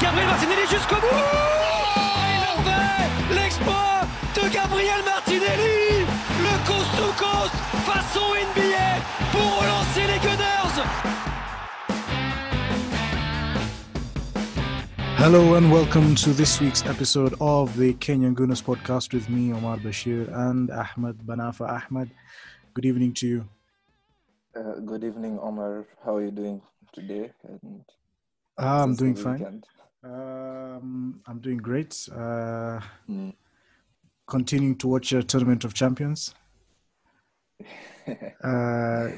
[0.00, 1.06] Gabriel Martinelli jusqu'au bout!
[1.06, 1.94] Oh
[2.34, 4.00] Il a fait l'exploit
[4.34, 6.04] de Gabriel Martinelli
[6.42, 7.54] Le coast to coast
[7.86, 8.90] façon NBA
[9.30, 10.82] pour relancer les Gunners.
[15.18, 19.78] Hello and welcome to this week's episode of the Kenyan Gooners podcast with me, Omar
[19.78, 21.64] Bashir, and Ahmed Banafa.
[21.68, 22.10] Ahmed.
[22.74, 23.48] Good evening to you.
[24.56, 25.86] Uh, good evening, Omar.
[26.04, 26.60] How are you doing
[26.92, 27.32] today?
[27.44, 27.84] And
[28.58, 29.62] Ah, I'm doing fine.
[30.04, 32.08] Um, I'm doing great.
[32.12, 33.34] Uh, Mm.
[34.26, 36.34] continuing to watch a Tournament of Champions.
[38.44, 39.08] Uh,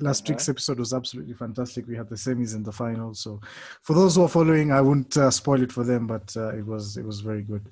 [0.00, 1.86] last week's episode was absolutely fantastic.
[1.86, 3.12] We had the semis and the final.
[3.14, 3.40] So,
[3.82, 6.64] for those who are following, I won't uh, spoil it for them, but uh, it
[6.64, 7.68] was it was very good.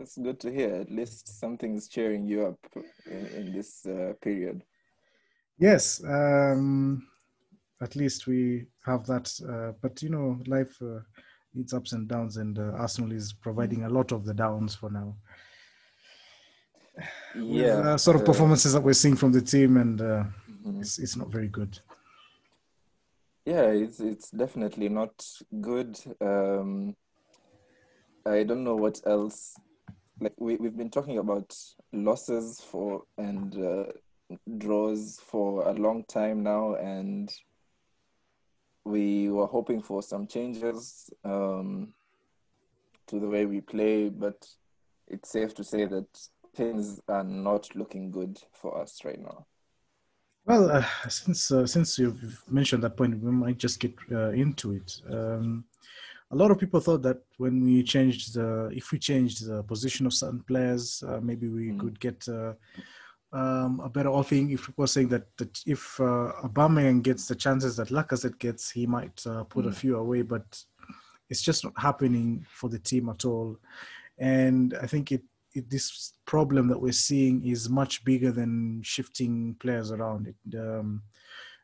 [0.00, 0.74] It's good to hear.
[0.74, 2.58] At least something's cheering you up
[3.06, 4.62] in, in this uh, period.
[5.58, 7.06] Yes, um,
[7.80, 9.32] at least we have that.
[9.48, 11.00] Uh, but you know, life uh,
[11.54, 14.90] needs ups and downs, and uh, Arsenal is providing a lot of the downs for
[14.90, 15.16] now.
[17.34, 17.92] With, Yeah.
[17.92, 20.24] uh, sort of uh, performances that we're seeing from the team, and uh,
[20.66, 20.80] mhm.
[20.80, 21.78] it's, it's not very good.
[23.46, 25.24] Yeah, it's it's definitely not
[25.60, 25.96] good.
[26.20, 26.96] Um,
[28.26, 29.54] I don't know what else.
[30.20, 31.56] Like we we've been talking about
[31.92, 33.84] losses for and uh,
[34.58, 37.32] draws for a long time now, and
[38.84, 41.92] we were hoping for some changes um,
[43.06, 44.46] to the way we play, but
[45.06, 46.06] it's safe to say that
[46.54, 49.46] things are not looking good for us right now.
[50.46, 54.72] Well, uh, since uh, since you've mentioned that point, we might just get uh, into
[54.72, 55.00] it.
[55.10, 55.64] Um,
[56.30, 60.06] a lot of people thought that when we changed the, if we changed the position
[60.06, 61.78] of certain players, uh, maybe we Mm.
[61.80, 62.54] could get uh,
[63.32, 64.50] um, a better offering.
[64.50, 68.70] If people are saying that, that if uh, Aubameyang gets the chances that Lacazette gets,
[68.70, 69.74] he might uh, put a Mm.
[69.74, 70.64] few away, but
[71.28, 73.58] it's just not happening for the team at all.
[74.18, 75.22] And I think it,
[75.54, 80.28] it this problem that we're seeing is much bigger than shifting players around.
[80.32, 81.02] It, um,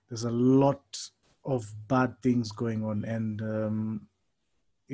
[0.08, 0.84] there's a lot
[1.44, 4.06] of bad things going on, and um,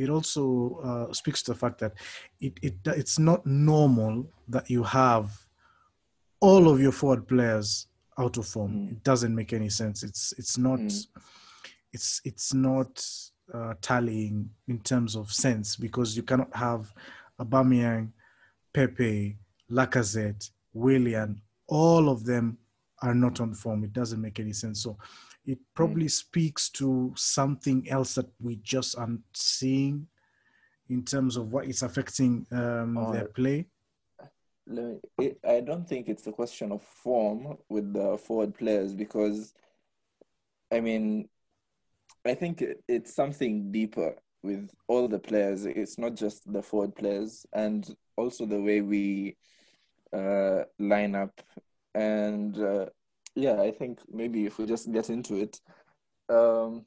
[0.03, 0.42] it also
[0.88, 1.92] uh, speaks to the fact that
[2.41, 4.14] it, it it's not normal
[4.48, 5.26] that you have
[6.41, 7.88] all of your forward players
[8.19, 8.72] out of form.
[8.72, 8.92] Mm.
[8.92, 10.03] It doesn't make any sense.
[10.03, 11.06] It's it's not Mm.
[11.92, 12.92] it's it's not
[13.54, 16.92] uh, tallying in terms of sense because you cannot have
[17.41, 18.10] Aubameyang,
[18.72, 19.37] Pepe,
[19.70, 22.58] Lacazette, Willian, all of them
[23.03, 23.84] are not on form.
[23.84, 24.82] It doesn't make any sense.
[24.82, 24.98] So
[25.48, 30.06] it probably speaks to something else that we just aren't seeing
[30.91, 33.66] in terms of what is affecting um, their play.
[34.66, 38.94] Let me, it, I don't think it's a question of form with the forward players
[38.94, 39.54] because,
[40.70, 41.31] I mean,
[42.26, 45.64] I think it, it's something deeper with all the players.
[45.64, 47.88] It's not just the forward players, and
[48.19, 49.37] also the way we
[50.12, 51.41] uh, line up.
[51.94, 52.87] And uh,
[53.38, 55.60] yeah, I think maybe if we just get into it,
[56.28, 56.84] um,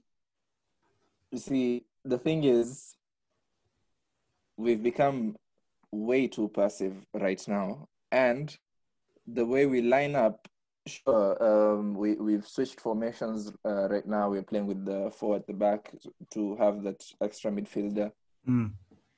[1.32, 2.94] you see, the thing is,
[4.58, 5.38] we've become
[5.92, 7.88] way too passive right now.
[8.12, 8.56] And
[9.26, 10.46] the way we line up,
[10.86, 14.30] sure, um, we, we've switched formations uh, right now.
[14.30, 15.94] We're playing with the four at the back
[16.34, 18.12] to have that extra midfielder.
[18.48, 18.72] Mm.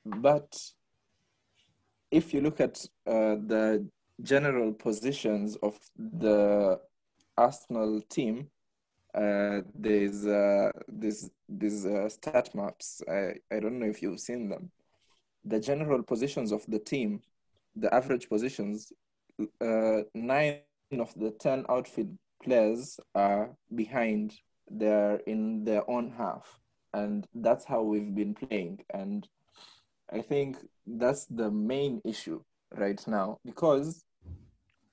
[0.06, 0.56] But
[2.12, 3.88] if you look at uh, the
[4.22, 6.78] general positions of the
[7.36, 8.48] Arsenal team,
[9.14, 13.02] uh, there's uh, this these uh, stat maps.
[13.08, 14.70] I, I don't know if you've seen them.
[15.44, 17.20] The general positions of the team,
[17.76, 18.92] the average positions,
[19.60, 20.60] uh, nine
[20.98, 24.34] of the ten outfield players are behind.
[24.70, 26.58] They're in their own half,
[26.92, 28.80] and that's how we've been playing.
[28.92, 29.28] And
[30.12, 30.56] I think
[30.86, 32.42] that's the main issue
[32.76, 34.04] right now because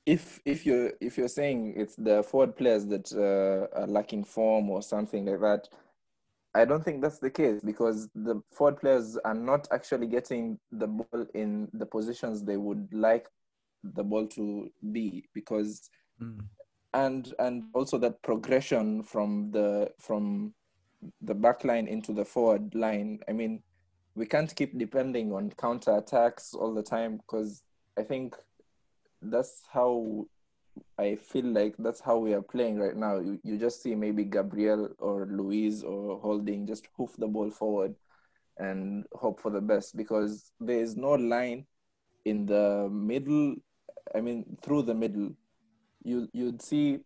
[0.06, 4.69] if if you're if you're saying it's the forward players that uh, are lacking form
[4.69, 5.69] or something like that,
[6.53, 10.88] I don't think that's the case because the forward players are not actually getting the
[10.88, 13.27] ball in the positions they would like
[13.83, 15.89] the ball to be because
[16.21, 16.45] Mm.
[16.94, 20.53] and and also that progression from the from
[21.21, 23.19] the back line into the forward line.
[23.27, 23.63] I mean,
[24.13, 27.63] we can't keep depending on counter attacks all the time because
[27.98, 28.36] I think
[29.22, 30.26] that's how
[30.98, 33.20] I feel like that's how we are playing right now.
[33.20, 37.96] You, you just see maybe Gabriel or Luiz or Holding just hoof the ball forward
[38.58, 41.66] and hope for the best because there is no line
[42.26, 43.56] in the middle.
[44.16, 45.32] I mean, through the middle
[46.04, 47.00] you you'd see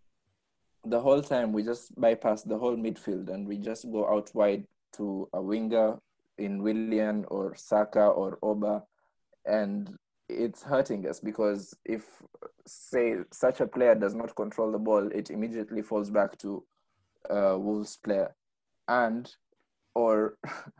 [0.85, 4.65] the whole time we just bypass the whole midfield and we just go out wide
[4.95, 5.99] to a winger
[6.37, 8.83] in Willian or Saka or Oba,
[9.45, 9.89] and
[10.29, 12.03] it's hurting us because if
[12.65, 16.63] say such a player does not control the ball, it immediately falls back to
[17.29, 18.35] uh, Wolves player,
[18.87, 19.31] and
[19.93, 20.37] or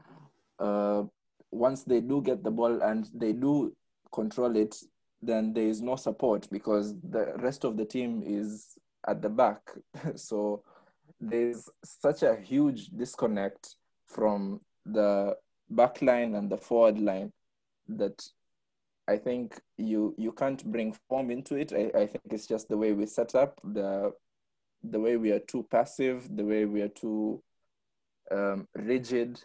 [0.60, 1.04] uh,
[1.52, 3.76] once they do get the ball and they do
[4.12, 4.76] control it,
[5.22, 8.78] then there is no support because the rest of the team is
[9.08, 9.62] at the back.
[10.16, 10.64] so
[11.20, 13.76] there's such a huge disconnect
[14.06, 15.36] from the
[15.70, 17.32] back line and the forward line
[17.88, 18.22] that
[19.08, 21.74] I think you you can't bring form into it.
[21.74, 24.14] I, I think it's just the way we set up, the
[24.84, 27.42] the way we are too passive, the way we are too
[28.32, 29.44] um, rigid.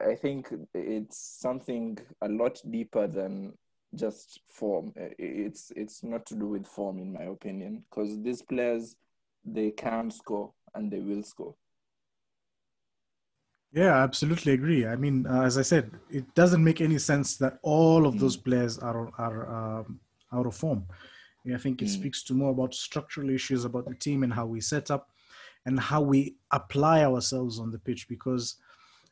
[0.00, 3.54] I think it's something a lot deeper than
[3.94, 4.92] just form.
[4.96, 8.96] It's it's not to do with form, in my opinion, because these players
[9.44, 11.54] they can score and they will score.
[13.72, 14.86] Yeah, absolutely agree.
[14.86, 18.20] I mean, uh, as I said, it doesn't make any sense that all of mm.
[18.20, 20.00] those players are are um,
[20.32, 20.86] out of form.
[21.54, 21.90] I think it mm.
[21.90, 25.10] speaks to more about structural issues about the team and how we set up
[25.64, 28.08] and how we apply ourselves on the pitch.
[28.08, 28.56] Because,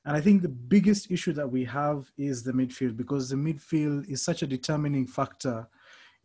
[0.04, 4.08] and I think the biggest issue that we have is the midfield because the midfield
[4.08, 5.68] is such a determining factor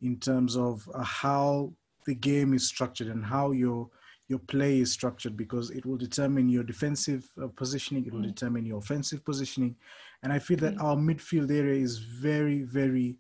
[0.02, 1.74] in terms of uh, how
[2.06, 3.90] the game is structured and how your
[4.30, 8.34] your play is structured because it will determine your defensive uh, positioning, it will mm.
[8.34, 9.76] determine your offensive positioning.
[10.22, 10.84] And I feel that mm.
[10.84, 13.18] our midfield area is very, very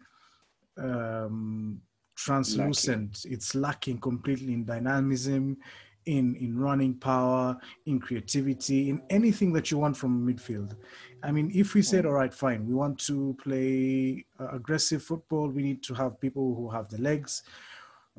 [0.77, 1.81] um,
[2.15, 3.17] translucent.
[3.23, 3.33] Lacking.
[3.33, 5.57] It's lacking completely in dynamism,
[6.05, 7.57] in, in running power,
[7.87, 10.75] in creativity, in anything that you want from midfield.
[11.23, 12.09] I mean, if we said, mm.
[12.09, 16.53] all right, fine, we want to play uh, aggressive football, we need to have people
[16.53, 17.41] who have the legs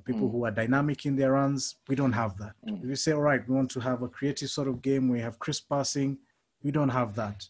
[0.05, 0.33] people mm.
[0.33, 1.77] who are dynamic in their runs.
[1.89, 2.55] We don't have that.
[2.69, 2.83] Mm.
[2.83, 5.21] If you say, all right, we want to have a creative sort of game, we
[5.21, 6.19] have crisp passing,
[6.63, 7.47] we don't have that.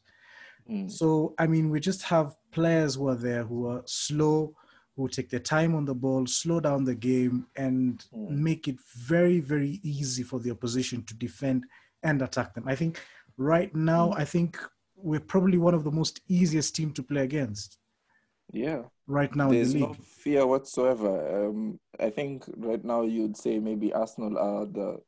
[0.70, 0.90] Mm.
[0.90, 4.54] So, I mean, we just have players who are there who are slow,
[4.96, 8.28] who take their time on the ball, slow down the game, and mm.
[8.30, 11.64] make it very, very easy for the opposition to defend
[12.02, 12.64] and attack them.
[12.66, 13.00] I think
[13.36, 14.18] right now, mm.
[14.18, 14.58] I think
[14.96, 17.78] we're probably one of the most easiest team to play against.
[18.52, 18.82] Yeah.
[19.06, 21.46] Right now, there's the no fear whatsoever.
[21.48, 24.98] Um, I think right now you'd say maybe Arsenal are the,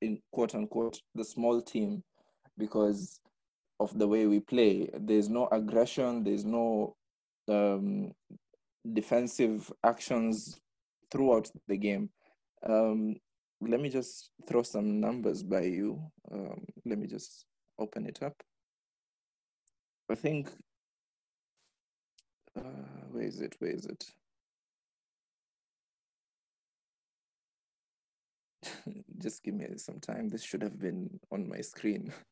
[0.00, 2.02] in quote unquote, the small team,
[2.56, 3.20] because
[3.80, 4.88] of the way we play.
[4.98, 6.24] There's no aggression.
[6.24, 6.94] There's no
[7.48, 8.12] um,
[8.92, 10.60] defensive actions
[11.10, 12.10] throughout the game.
[12.66, 13.16] Um,
[13.60, 16.00] let me just throw some numbers by you.
[16.30, 17.46] Um, let me just
[17.78, 18.34] open it up.
[20.10, 20.50] I think
[23.14, 23.54] where is it?
[23.60, 24.04] Where is it?
[29.18, 30.28] Just give me some time.
[30.28, 32.12] This should have been on my screen.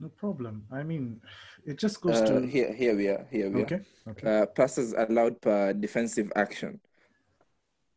[0.00, 0.66] No problem.
[0.72, 1.20] I mean,
[1.64, 2.72] it just goes uh, to here.
[2.72, 3.24] Here we are.
[3.30, 3.76] Here we okay.
[3.76, 4.10] are.
[4.10, 4.40] Okay.
[4.40, 6.80] Uh, passes allowed per defensive action.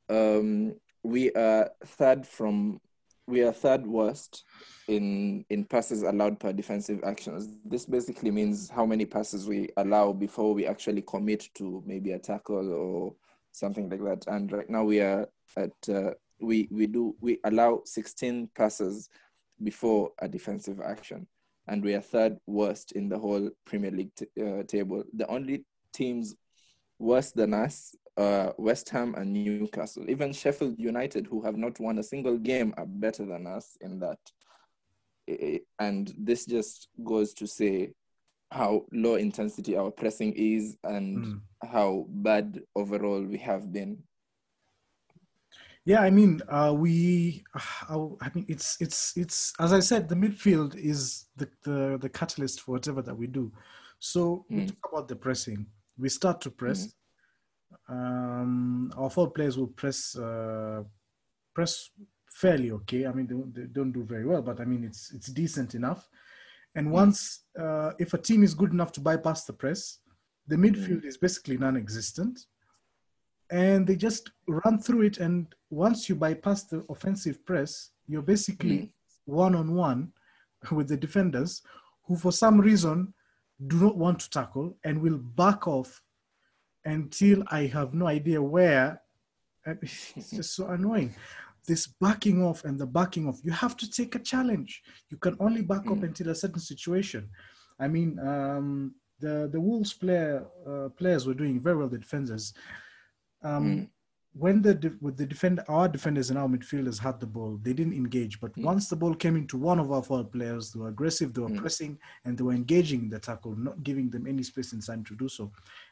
[0.07, 2.79] Um, we are third from.
[3.27, 4.45] We are third worst
[4.87, 7.49] in in passes allowed per defensive actions.
[7.65, 12.19] This basically means how many passes we allow before we actually commit to maybe a
[12.19, 13.15] tackle or
[13.51, 14.27] something like that.
[14.27, 19.09] And right now we are at uh, we we do we allow 16 passes
[19.61, 21.27] before a defensive action,
[21.67, 25.03] and we are third worst in the whole Premier League uh, table.
[25.13, 26.33] The only teams
[26.97, 30.09] worse than us uh, West Ham and Newcastle.
[30.09, 33.99] Even Sheffield United, who have not won a single game, are better than us in
[33.99, 34.19] that
[35.79, 37.91] and this just goes to say
[38.51, 41.41] how low intensity our pressing is and mm.
[41.69, 44.01] how bad overall we have been
[45.83, 47.43] yeah i mean uh, we
[47.89, 52.09] uh, i mean it's it's it's as i said the midfield is the the, the
[52.09, 53.51] catalyst for whatever that we do
[53.99, 54.55] so mm.
[54.55, 54.67] we hmm.
[54.67, 55.65] talk about the pressing
[55.97, 56.91] we start to press mm.
[57.89, 60.83] Um, our four players will press uh,
[61.53, 61.89] press
[62.29, 63.05] fairly okay.
[63.05, 66.07] I mean, they, they, don't do very well, but I mean, it's it's decent enough.
[66.75, 69.99] And once, uh, if a team is good enough to bypass the press,
[70.47, 72.45] the midfield is basically non-existent,
[73.49, 75.17] and they just run through it.
[75.17, 78.93] And once you bypass the offensive press, you're basically
[79.25, 80.11] one-on-one
[80.71, 81.61] with the defenders,
[82.03, 83.13] who for some reason
[83.65, 86.03] do not want to tackle and will back off
[86.87, 89.01] until I have no idea where.
[89.81, 91.13] It's just so annoying
[91.67, 94.81] this backing off and the backing off, you have to take a challenge.
[95.09, 95.97] You can only back mm.
[95.97, 97.29] up until a certain situation.
[97.79, 101.89] I mean, um, the the Wolves player uh, players were doing very well.
[101.89, 102.53] The defenders,
[103.43, 103.89] um, mm.
[104.37, 107.93] When the with the defend our defenders and our midfielders had the ball, they didn't
[107.93, 108.39] engage.
[108.39, 108.63] But Mm.
[108.63, 111.49] once the ball came into one of our forward players, they were aggressive, they were
[111.49, 111.57] Mm.
[111.57, 115.03] pressing, and they were engaging in the tackle, not giving them any space and time
[115.05, 115.51] to do so.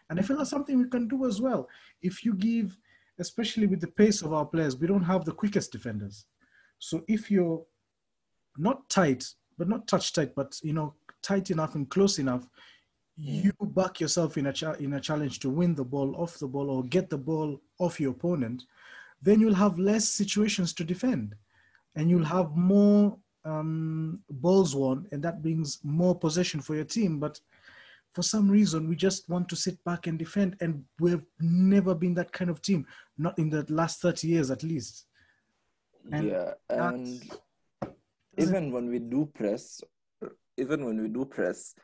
[0.10, 1.68] And I feel that's something we can do as well.
[2.02, 2.78] If you give,
[3.20, 6.25] especially with the pace of our players, we don't have the quickest defenders.
[6.80, 7.66] So if you're
[8.58, 9.24] not tight,
[9.58, 12.48] but not touch tight, but you know, tight enough and close enough,
[13.17, 16.48] you back yourself in a cha- in a challenge to win the ball off the
[16.48, 18.63] ball or get the ball off your opponent,
[19.22, 21.36] then you'll have less situations to defend,
[21.95, 27.19] and you'll have more um, balls won, and that brings more possession for your team.
[27.19, 27.39] But
[28.13, 32.13] for some reason, we just want to sit back and defend, and we've never been
[32.15, 32.86] that kind of team,
[33.17, 35.05] not in the last thirty years at least.
[36.12, 37.22] And yeah, and
[38.38, 39.81] even when we do press,
[40.57, 41.75] even when we do press,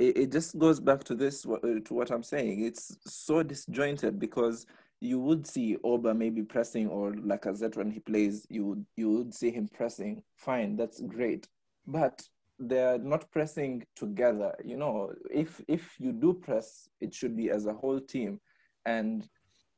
[0.00, 2.64] it, it just goes back to this uh, to what I'm saying.
[2.64, 4.66] It's so disjointed because
[5.00, 8.46] you would see Oba maybe pressing or like Lacazette when he plays.
[8.48, 10.22] You would you would see him pressing.
[10.36, 11.48] Fine, that's great,
[11.86, 12.22] but
[12.58, 14.54] they're not pressing together.
[14.64, 18.40] You know, if if you do press, it should be as a whole team,
[18.86, 19.28] and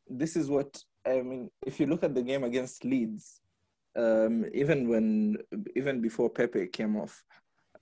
[0.09, 1.50] this is what I mean.
[1.67, 3.41] If you look at the game against Leeds,
[3.97, 5.37] um, even when
[5.75, 7.23] even before Pepe came off,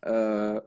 [0.06, 0.60] uh,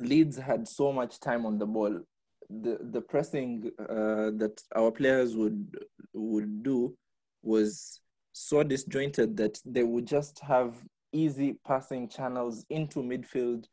[0.00, 2.00] Leeds had so much time on the ball.
[2.48, 5.78] The the pressing uh, that our players would
[6.12, 6.96] would do
[7.42, 8.00] was
[8.32, 10.74] so disjointed that they would just have
[11.12, 13.66] easy passing channels into midfield,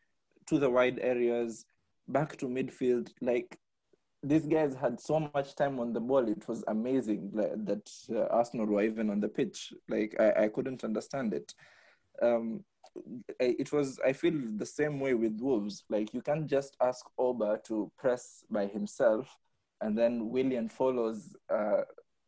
[0.47, 1.65] to the wide areas,
[2.07, 3.09] back to midfield.
[3.21, 3.57] Like
[4.21, 6.27] these guys had so much time on the ball.
[6.27, 9.73] It was amazing like, that uh, Arsenal were even on the pitch.
[9.87, 11.53] Like I, I couldn't understand it.
[12.21, 12.63] Um,
[13.39, 15.83] it was I feel the same way with Wolves.
[15.89, 19.37] Like you can't just ask Oba to press by himself,
[19.81, 21.81] and then Willian follows uh,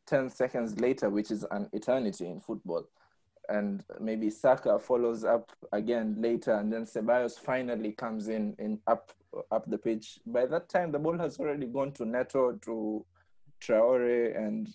[0.05, 2.85] ten seconds later, which is an eternity in football.
[3.49, 9.11] And maybe Saka follows up again later, and then Ceballos finally comes in in up
[9.51, 10.19] up the pitch.
[10.25, 13.05] By that time, the ball has already gone to Neto to
[13.61, 14.73] Traore, and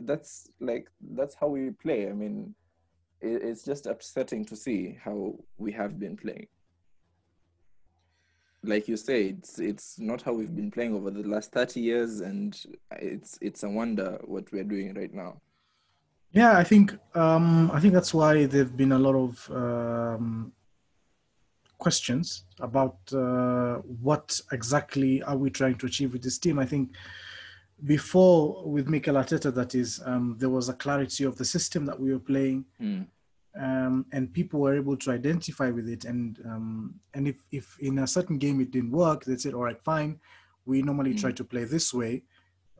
[0.00, 2.08] that's like that's how we play.
[2.08, 2.54] I mean,
[3.22, 6.48] it's just upsetting to see how we have been playing.
[8.64, 12.20] Like you say, it's it's not how we've been playing over the last thirty years,
[12.20, 12.60] and
[12.92, 15.40] it's it's a wonder what we're doing right now.
[16.30, 20.52] Yeah, I think um, I think that's why there've been a lot of um,
[21.78, 26.58] questions about uh, what exactly are we trying to achieve with this team.
[26.58, 26.90] I think
[27.84, 31.98] before with Mikel Arteta, that is, um, there was a clarity of the system that
[31.98, 33.06] we were playing, Mm.
[33.60, 36.04] um, and people were able to identify with it.
[36.04, 39.64] And um, and if if in a certain game it didn't work, they said, "All
[39.64, 40.20] right, fine.
[40.64, 42.22] We normally try to play this way."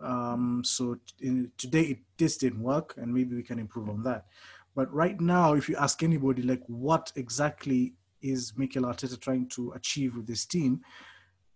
[0.01, 4.03] Um, so t- in, today it this didn't work, and maybe we can improve on
[4.05, 4.27] that.
[4.75, 9.73] But right now, if you ask anybody, like, what exactly is Mikel Arteta trying to
[9.73, 10.81] achieve with this team,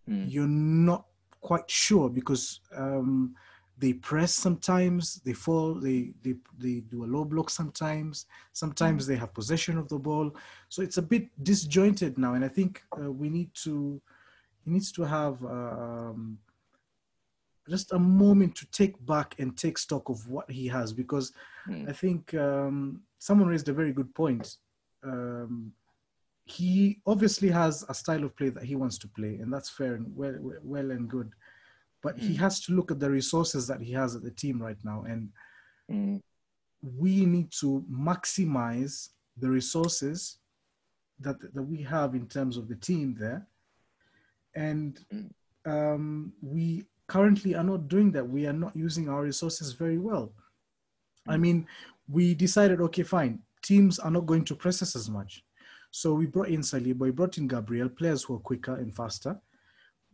[0.08, 0.30] Mm.
[0.30, 1.06] you're not
[1.48, 2.44] quite sure because
[2.84, 3.34] um,
[3.78, 6.34] they press sometimes, they fall, they, they
[6.64, 8.26] they do a low block sometimes.
[8.52, 10.28] Sometimes they have possession of the ball,
[10.68, 12.32] so it's a bit disjointed now.
[12.36, 14.00] And I think uh, we need to
[14.64, 16.38] he needs to have um,
[17.68, 21.32] just a moment to take back and take stock of what he has because
[21.68, 21.88] Mm.
[21.88, 24.56] I think um, someone raised a very good point.
[25.02, 25.72] Um,
[26.46, 29.94] he obviously has a style of play that he wants to play, and that's fair
[29.94, 31.32] and well, well and good.
[32.02, 32.38] But he Mm.
[32.38, 35.32] has to look at the resources that he has at the team right now, and
[35.90, 36.22] Mm.
[36.82, 40.38] we need to maximize the resources
[41.18, 43.46] that that we have in terms of the team there.
[44.54, 45.30] And Mm.
[45.64, 48.28] um, we currently are not doing that.
[48.28, 50.32] We are not using our resources very well.
[51.26, 51.40] I Mm.
[51.40, 51.66] mean,
[52.08, 55.44] we decided, okay, fine, teams are not going to press us as much.
[55.96, 59.40] So we brought in Saliba, we brought in Gabriel, players who are quicker and faster,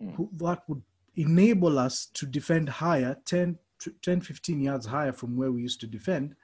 [0.00, 0.14] Mm.
[0.14, 0.80] who, that would
[1.16, 3.58] enable us to defend higher, 10,
[4.00, 6.36] 10, 15 yards higher from where we used to defend.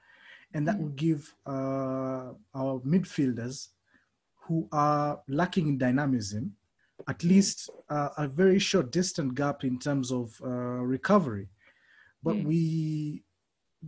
[0.55, 0.81] And that Mm.
[0.81, 3.69] would give uh, our midfielders
[4.35, 6.57] who are lacking in dynamism
[7.07, 11.49] at least uh, a very short distant gap in terms of uh, recovery.
[12.25, 12.45] But Mm.
[12.45, 13.23] we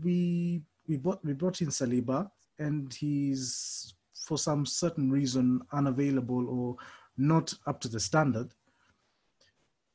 [0.04, 3.94] we we brought we brought in Saliba, and he's
[4.30, 6.76] for some certain reason unavailable or
[7.16, 8.48] not up to the standard.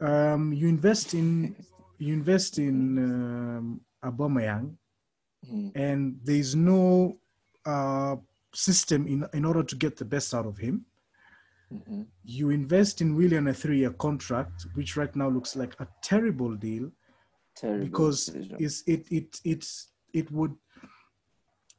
[0.02, 1.56] Um, you invest in
[1.98, 2.78] you invest in
[3.08, 4.68] um, Aubameyang,
[5.54, 5.72] Mm.
[5.76, 6.84] and there's no
[7.74, 8.16] uh,
[8.68, 10.76] system in in order to get the best out of him
[11.72, 12.06] Mhm.
[12.24, 16.86] you invest in Willian a three-year contract, which right now looks like a terrible deal
[17.56, 18.18] Terrible because
[18.66, 19.70] it's, it it it's
[20.20, 20.54] it would.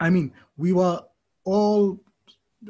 [0.06, 0.26] I mean,
[0.62, 0.98] we were
[1.44, 1.82] all.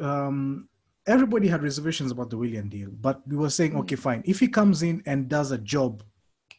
[0.00, 0.68] Um,
[1.06, 3.80] everybody had reservations about the Willian deal, but we were saying, Mm.
[3.80, 4.22] okay, fine.
[4.24, 6.02] If he comes in and does a job,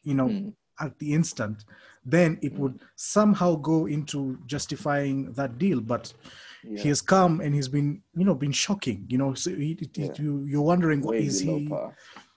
[0.03, 0.53] you know, Mm.
[0.79, 1.65] at the instant,
[2.05, 2.57] then it Mm.
[2.60, 5.81] would somehow go into justifying that deal.
[5.81, 6.13] But
[6.63, 6.81] Yeah.
[6.81, 9.05] he has come and he's been, you know, been shocking.
[9.10, 10.13] You know, so he, it- Yeah.
[10.17, 11.67] you, you're wondering what Way is he?
[11.67, 11.96] par.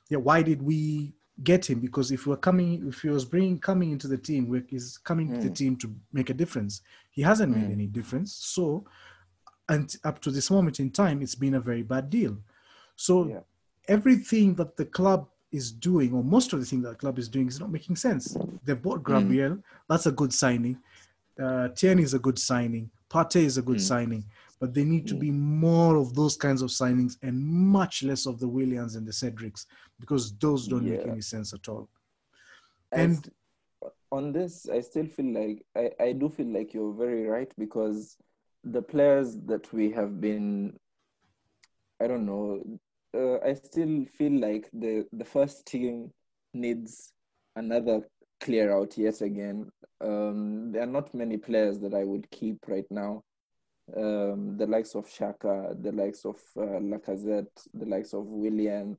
[0.09, 1.78] Yeah, why did we get him?
[1.80, 5.40] Because if we're coming, if he was bringing coming into the team, he's coming to
[5.40, 5.54] the Mm.
[5.54, 6.82] team to make a difference.
[7.12, 7.73] He hasn't made Mm.
[7.73, 8.35] any difference.
[8.35, 8.85] So,
[9.71, 12.37] and up to this moment in time, it's been a very bad deal.
[12.97, 13.41] So Yeah.
[13.97, 17.29] everything that the club is doing, or most of the thing that the club is
[17.29, 18.37] doing, is not making sense.
[18.65, 19.55] They bought Gabriel.
[19.89, 20.77] That's a good signing.
[21.45, 22.91] Uh, Tierney is a good signing.
[23.09, 23.89] Partey is a good Mm.
[23.93, 24.25] signing.
[24.61, 25.21] But they need to Mm.
[25.27, 27.35] be more of those kinds of signings and
[27.79, 29.67] much less of the Willians and the Cedrics
[29.99, 31.89] because those don't make any sense at all.
[32.93, 33.33] And-
[34.12, 38.17] on this, I still feel like I, I do feel like you're very right because
[38.64, 40.79] the players that we have been,
[42.00, 42.62] I don't know,
[43.14, 46.12] uh, I still feel like the the first team
[46.55, 47.12] needs
[47.57, 48.02] another
[48.40, 49.71] clear out yet again.
[50.00, 53.23] Um, there are not many players that I would keep right now.
[53.97, 58.97] Um, the likes of Xhaka, the likes of uh, Lacazette, the likes of Willian.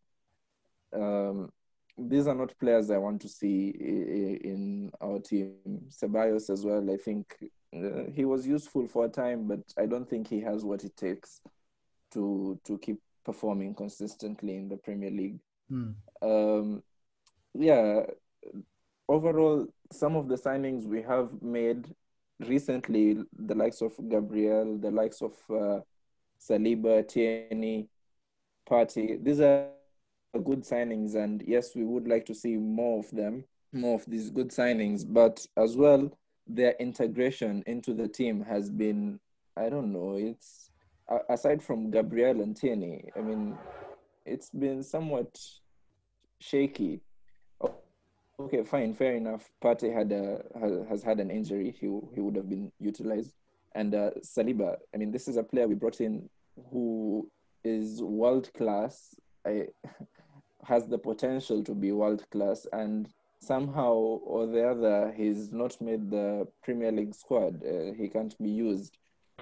[0.94, 1.50] Um,
[1.98, 5.56] these are not players I want to see i- i- in our team.
[5.90, 6.90] Ceballos as well.
[6.92, 7.26] I think
[7.74, 10.96] uh, he was useful for a time, but I don't think he has what it
[10.98, 11.42] takes
[12.14, 15.40] to to keep performing consistently in the Premier League.
[15.70, 15.92] Hmm.
[16.22, 16.84] Um,
[17.54, 18.02] yeah,
[19.08, 21.94] overall, some of the signings we have made
[22.40, 25.80] recently, the likes of Gabriel, the likes of uh,
[26.40, 27.88] Saliba, Tierney,
[28.70, 29.68] Partey, these are
[30.44, 34.30] good signings, and yes, we would like to see more of them, more of these
[34.30, 36.12] good signings, but as well,
[36.56, 39.20] their integration into the team has been,
[39.58, 40.72] I don't know, it's
[41.30, 43.58] aside from Gabriel and Tierney, I mean,
[44.26, 45.40] it's been somewhat
[46.40, 47.02] shaky.
[48.40, 49.50] Okay, fine, fair enough.
[49.64, 51.76] Partey had a has, has had an injury.
[51.80, 53.34] He he would have been utilized.
[53.76, 56.30] And uh, Saliba, I mean, this is a player we brought in
[56.72, 57.30] who
[57.64, 59.16] is world class.
[59.46, 59.68] I,
[60.64, 63.08] has the potential to be world class, and
[63.42, 67.64] somehow or the other, he's not made the Premier League squad.
[67.66, 68.98] Uh, he can't be used.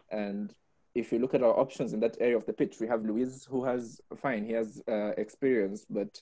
[0.10, 0.54] And
[0.96, 3.46] if you look at our options in that area of the pitch, we have Luiz,
[3.50, 6.22] who has fine, he has uh, experience, but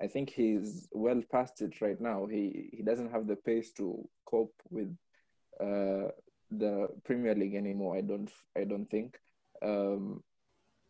[0.00, 2.26] I think he's well past it right now.
[2.26, 4.94] He he doesn't have the pace to cope with
[5.60, 6.08] uh,
[6.50, 7.96] the Premier League anymore.
[7.96, 9.18] I don't I don't think.
[9.62, 10.22] Um,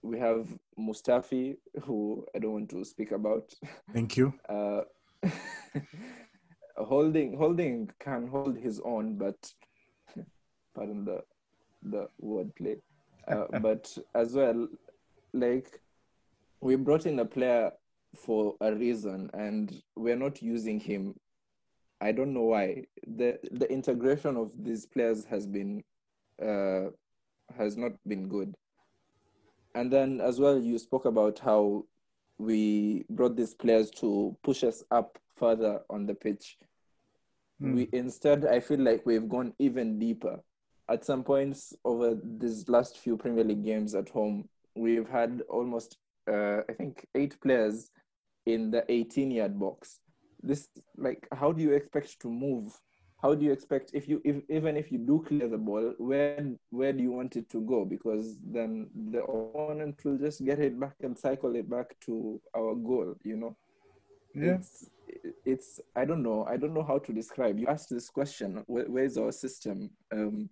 [0.02, 0.46] we have
[0.78, 3.52] Mustafi, who I don't want to speak about.
[3.92, 4.34] Thank you.
[4.48, 4.82] Uh,
[6.76, 9.36] holding holding can hold his own, but
[10.74, 11.22] pardon the
[11.82, 12.76] the wordplay.
[13.28, 14.68] Uh, but as well,
[15.32, 15.80] like
[16.60, 17.70] we brought in a player
[18.16, 21.14] for a reason, and we're not using him.
[22.00, 22.84] I don't know why.
[23.06, 25.82] the The integration of these players has been
[26.42, 26.90] uh,
[27.56, 28.54] has not been good.
[29.74, 31.84] And then as well, you spoke about how
[32.38, 36.56] we brought these players to push us up further on the pitch.
[37.60, 37.74] Hmm.
[37.74, 40.40] We instead, I feel like we've gone even deeper.
[40.88, 45.96] At some points over these last few Premier League games at home, we've had almost,
[46.30, 47.90] uh, I think, eight players
[48.44, 50.00] in the 18-yard box.
[50.42, 50.68] This,
[50.98, 52.78] like, how do you expect to move?
[53.24, 56.44] How do you expect if you, if even if you do clear the ball, where
[56.70, 57.86] where do you want it to go?
[57.86, 62.74] Because then the opponent will just get it back and cycle it back to our
[62.74, 63.14] goal.
[63.24, 63.56] You know
[64.34, 64.58] Yeah.
[64.58, 64.90] it's
[65.46, 68.84] it's i don't know i don't know how to describe you asked this question where,
[68.86, 70.48] where's our system um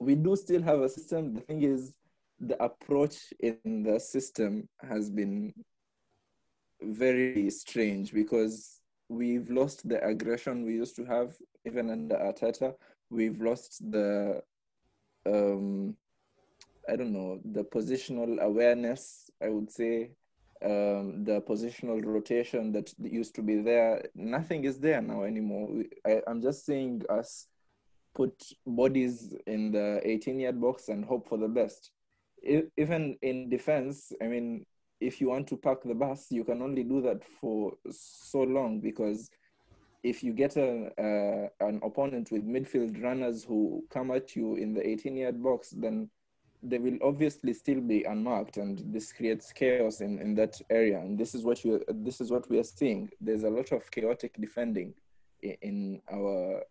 [0.00, 1.94] we do still have a system the thing is
[2.40, 5.52] the approach in the system has been
[6.82, 8.79] very strange because
[9.10, 11.34] we've lost the aggression we used to have
[11.66, 12.74] even under Arteta.
[13.10, 14.42] We've lost the
[15.26, 15.96] um
[16.88, 19.30] I don't know the positional awareness.
[19.42, 20.12] I would say
[20.62, 24.02] um, the positional rotation that used to be there.
[24.14, 25.82] Nothing is there now anymore.
[26.06, 27.46] I, I'm just seeing us
[28.14, 28.32] put
[28.66, 31.92] bodies in the 18-yard box and hope for the best.
[32.76, 34.66] Even in defense, I mean,
[35.00, 38.80] if you want to park the bus, you can only do that for so long
[38.80, 39.30] because
[40.02, 44.80] if you get a, an opponent with midfield runners who come at you in the
[44.80, 46.08] 18-yard box, then
[46.62, 50.98] they will obviously still be unmarked, and this creates chaos in, in that area.
[50.98, 53.10] And this is what you this is what we are seeing.
[53.20, 54.94] There's a lot of chaotic defending
[55.42, 56.62] in, in our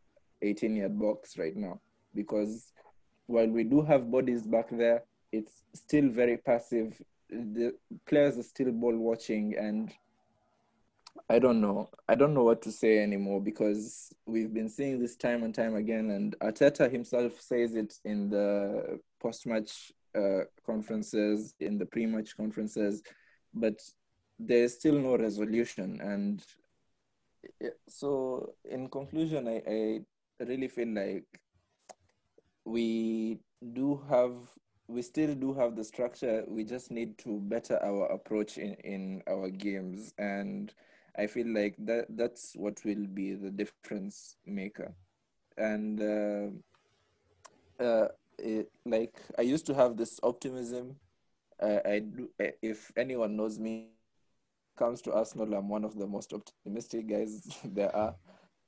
[0.43, 1.79] 18-yard box right now
[2.13, 2.71] because
[3.25, 6.99] while we do have bodies back there, it's still very passive.
[7.29, 9.91] The players are still ball watching, and
[11.29, 11.89] I don't know.
[12.07, 15.75] I don't know what to say anymore because we've been seeing this time and time
[15.75, 23.03] again, and Arteta himself says it in the post-match uh, conferences, in the pre-match conferences,
[23.53, 23.79] but
[24.39, 25.99] there's still no resolution.
[26.01, 26.43] And
[27.87, 31.25] so, in conclusion, I, I really feel like
[32.65, 33.39] we
[33.73, 34.33] do have
[34.89, 36.43] we still do have the structure.
[36.47, 40.13] We just need to better our approach in in our games.
[40.17, 40.73] And
[41.17, 44.93] i feel like that that's what will be the difference maker.
[45.57, 46.49] And uh,
[47.83, 50.95] uh, it, like i used to have this optimism.
[51.61, 52.29] Uh, i do
[52.61, 53.89] if anyone knows me
[54.77, 58.15] comes to arsenal i'm one of the most optimistic guys there are.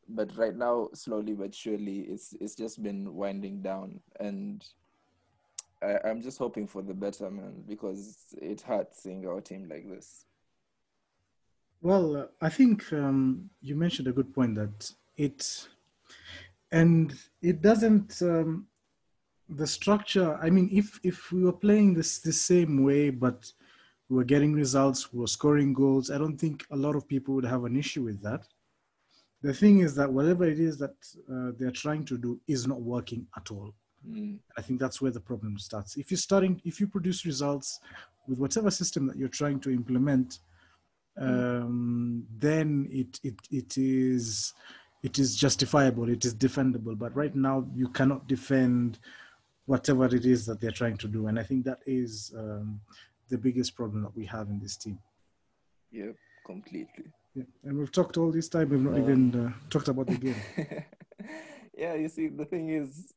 [0.09, 4.01] But right now slowly but surely it's it's just been winding down.
[4.19, 4.63] And
[5.81, 9.89] I, i'm just hoping for the better man because it hurts seeing our team like
[9.89, 10.25] this
[11.81, 15.67] Well, uh, I think um, you mentioned a good point that it,
[16.71, 18.21] and it doesn't.
[18.21, 18.67] Um,
[19.57, 20.39] the structure.
[20.41, 23.51] I mean, if if we were playing this the same way, but
[24.09, 27.33] we were getting results, we were scoring goals, I don't think a lot of people
[27.35, 28.45] would have an issue with that.
[29.41, 30.95] The thing is that whatever it is that
[31.31, 33.73] uh, they're trying to do is not working at all.
[34.07, 35.97] Mm, I think that's where the problem starts.
[35.97, 37.79] If you're starting, if you produce results
[38.27, 40.39] with whatever system that you're trying to implement,
[41.17, 44.53] um, then it, it it is
[45.03, 46.97] it is justifiable, it is defendable.
[46.97, 48.99] But right now, you cannot defend
[49.65, 52.81] whatever it is that they're trying to do, and I think that is um,
[53.29, 54.99] the biggest problem that we have in this team.
[55.91, 56.11] yeah
[56.45, 57.43] completely Yeah.
[57.63, 60.41] And we've talked all this time, we've not Um, even uh, talked about the game.
[61.83, 63.13] yeah you see the thing is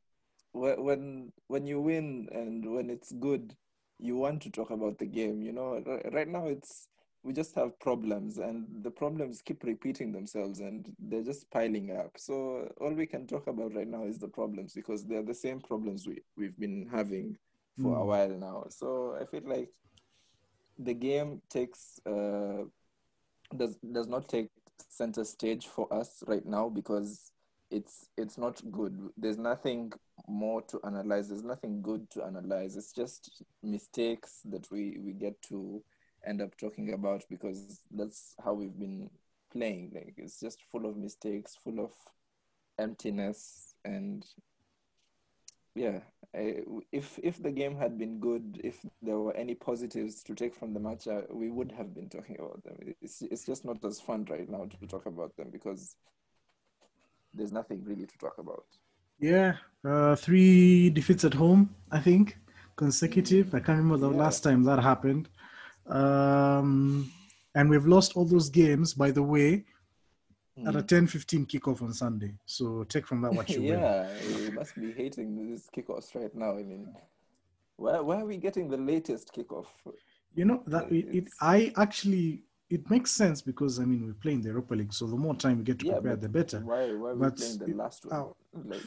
[0.55, 3.55] when when you win and when it's good
[3.99, 5.83] you want to talk about the game you know?
[6.13, 6.89] Right now it's
[7.23, 12.11] we just have problems and the problems keep repeating themselves and they're just piling up.
[12.17, 15.61] So all we can talk about right now is the problems because they're the same
[15.61, 17.39] problems we, we've been having
[17.81, 18.07] for a Mm.
[18.07, 18.65] while now.
[18.69, 19.71] So i feel like
[20.79, 22.65] the game takes uh,
[23.57, 24.49] does does not take
[24.91, 27.33] center stage for us right now because
[27.71, 28.99] it's it's not good.
[29.17, 29.93] There's nothing
[30.27, 31.29] more to analyze.
[31.29, 32.77] There's nothing good to analyze.
[32.77, 35.83] It's just mistakes that we we get to
[36.27, 39.11] end up talking about because that's how we've been
[39.53, 39.93] playing.
[39.95, 41.93] Like it's just full of mistakes full of
[42.79, 44.27] emptiness and
[45.75, 46.01] yeah
[46.35, 50.55] I, if if the game had been good if there were any positives to take
[50.55, 52.77] from the match uh, we would have been talking about them.
[53.01, 55.97] It's, it's just not as fun right now to talk about them because
[57.33, 58.67] there's nothing really to talk about
[59.19, 62.37] Yeah, uh, three defeats at home, I think,
[62.77, 63.55] consecutive.
[63.55, 65.29] I can't remember the last time that happened.
[65.87, 67.11] Um,
[67.55, 69.65] and we've lost all those games, by the way,
[70.67, 70.89] at a Mm.
[70.89, 72.33] 10 15 kickoff on Sunday.
[72.47, 73.81] So take from that what you will.
[73.81, 76.87] yeah you must be hating these kickoffs right now i mean
[77.77, 79.67] where, where are we getting the latest kickoff
[80.35, 84.33] You know, that it, it, I actually, it makes sense because, I mean, we play
[84.33, 84.93] in the Europa League.
[84.93, 86.61] So the more time we get to yeah prepare, the better.
[86.61, 88.37] why why are we But playing the last one oh.
[88.65, 88.81] like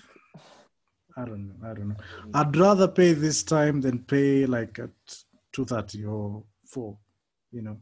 [1.16, 1.70] I don't know.
[1.70, 1.96] I don't know.
[2.34, 4.92] I'd rather pay this time than pay like at
[5.56, 6.96] 2.30 or 4,
[7.52, 7.78] you know.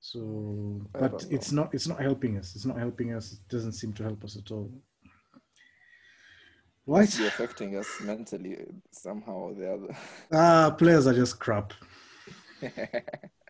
[0.00, 2.54] So, but it's not, it's not helping us.
[2.54, 3.32] It's not helping us.
[3.32, 4.70] It doesn't seem to help us at all.
[6.86, 7.16] Right?
[7.16, 8.58] be affecting us mentally
[8.90, 9.96] somehow or the other
[10.32, 11.72] Ah, players are just crap.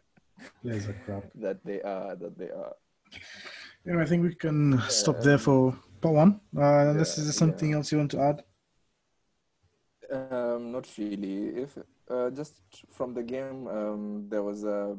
[0.62, 1.24] Players are crap.
[1.34, 2.74] that they are that they are
[3.84, 6.40] Yeah, I think we can stop there for part one.
[6.56, 7.74] Uh, unless Yeah, there's something yeah.
[7.74, 8.44] else you want to add.
[10.10, 11.62] Um, not really.
[11.62, 11.78] If
[12.10, 14.96] uh, just from the game, um, there was a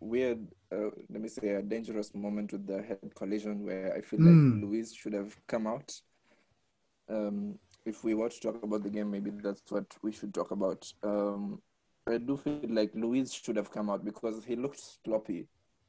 [0.00, 4.20] weird, uh, let me say, a dangerous moment with the head collision where I feel
[4.20, 4.24] Mm.
[4.24, 5.92] like Luiz should have come out.
[7.08, 10.50] Um, if we were to talk about the game, maybe that's what we should talk
[10.50, 10.90] about.
[11.02, 11.60] Um,
[12.06, 15.46] I do feel like Luiz should have come out because he looked sloppy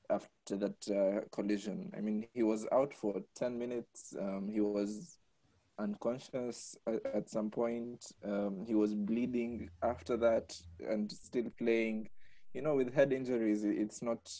[0.09, 1.91] after that uh, collision.
[1.95, 4.15] I mean, he was out for 10 minutes.
[4.17, 5.17] Um, he was
[5.77, 8.05] unconscious at, at some point.
[8.23, 12.09] Um, he was bleeding after that and still playing.
[12.53, 14.31] You know, with head injuries, it's not,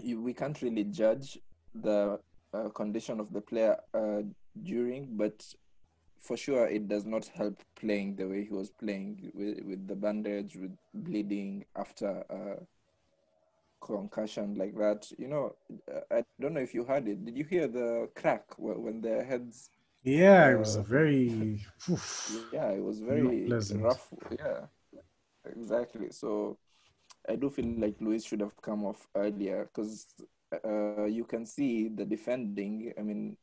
[0.00, 1.36] you, we can't really judge
[1.74, 2.20] the
[2.54, 4.22] uh, condition of the player uh,
[4.62, 5.44] during, but
[6.20, 9.96] for sure it does not help playing the way he was playing with, with the
[9.96, 12.66] bandage, with bleeding after a
[13.80, 15.10] concussion like that.
[15.18, 15.56] You know,
[15.92, 17.24] uh, I don't know if you heard it.
[17.24, 19.70] Did you hear the crack when their heads
[20.02, 20.82] Yeah, it was a
[21.28, 21.60] Uh, very.
[21.90, 22.52] oof.
[22.52, 24.08] yeah, it was very rough.
[24.30, 24.66] Yeah,
[25.46, 26.10] exactly.
[26.12, 26.58] So
[27.28, 30.06] I do feel like Luiz should have come off earlier because
[30.64, 32.92] uh, you can see the defending.
[32.98, 33.36] I mean,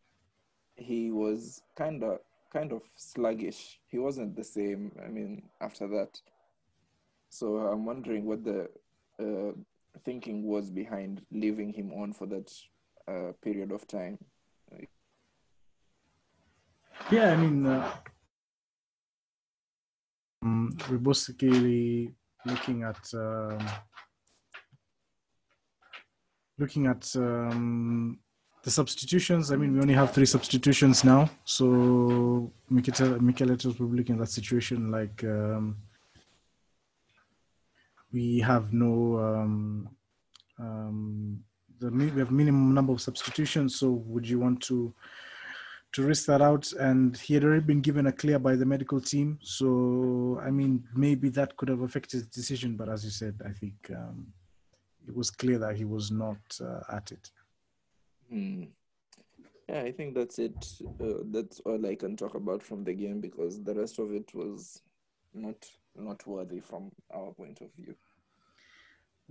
[0.76, 2.20] he was kind of
[2.52, 3.80] kind of sluggish.
[3.88, 4.92] He wasn't the same.
[5.04, 6.20] I mean, after that.
[7.30, 8.70] So I'm wondering what the
[9.20, 9.52] uh,
[10.06, 12.52] thinking was behind leaving him on for that
[13.08, 14.18] uh, period of time.
[17.12, 17.92] Yeah, I mean, uh,
[20.44, 22.14] um, we're basically
[22.46, 23.60] looking at um,
[26.58, 28.20] looking at um,
[28.64, 29.52] the substitutions.
[29.52, 32.52] I mean, we only have three substitutions now, so
[33.88, 35.78] be looking at that situation like um,
[38.12, 39.90] we have no um,
[40.60, 41.44] um,
[41.80, 43.76] the we have minimum number of substitutions.
[43.80, 44.94] So, would you want to?
[45.94, 49.00] to risk that out and he had already been given a clear by the medical
[49.00, 53.34] team so i mean maybe that could have affected his decision but as you said
[53.46, 54.28] i think um,
[55.08, 57.32] it was clear that he was not uh, at it
[58.30, 58.64] Hmm.
[59.70, 60.66] Yeah, I think that's it.
[61.02, 64.34] Uh, that's all I can talk about from the game because the rest of it
[64.34, 64.82] was
[65.34, 65.56] not
[65.96, 67.96] not worthy from our point of view.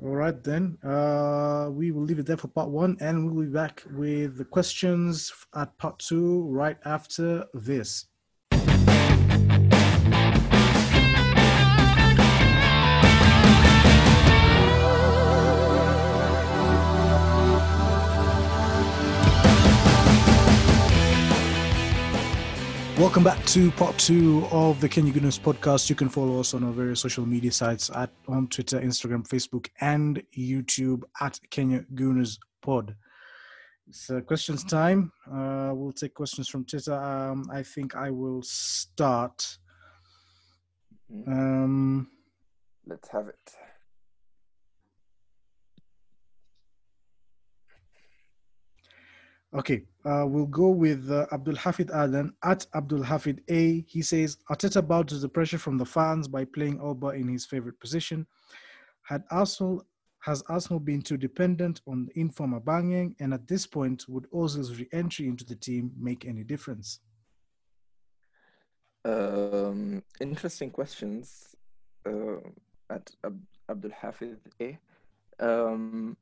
[0.03, 3.51] all right then uh, we will leave it there for part one and we'll be
[3.51, 8.07] back with the questions at part two right after this
[22.99, 25.91] Welcome back to part two of the Kenya Gooners podcast.
[25.91, 29.69] You can follow us on our various social media sites at on Twitter, Instagram, Facebook,
[29.83, 32.95] and YouTube at Kenya Gooners Pod.
[33.87, 35.13] It's uh, questions time.
[35.31, 36.95] Uh, we'll take questions from Twitter.
[36.95, 39.59] Um, I think I will start.
[41.13, 41.29] Mhm.
[41.29, 42.09] Um,
[42.87, 43.53] Let's have it.
[49.55, 53.85] Okay, uh, we'll go with uh, Abdul Hafid Adan at Abdul Hafid A.
[53.89, 57.47] He says Arteta bowed to the pressure from the fans by playing Auba in his
[57.47, 58.27] favorite position.
[59.03, 59.87] Had Arsenal
[60.21, 65.29] has Arsenal been too dependent on inform Banging, and at this point, would Ozil's re-entry
[65.29, 66.99] into the team make any difference?
[69.05, 71.55] Um, interesting questions
[72.05, 72.41] uh,
[72.91, 74.77] at Ab- Abdul Hafid A.
[75.39, 76.17] Um,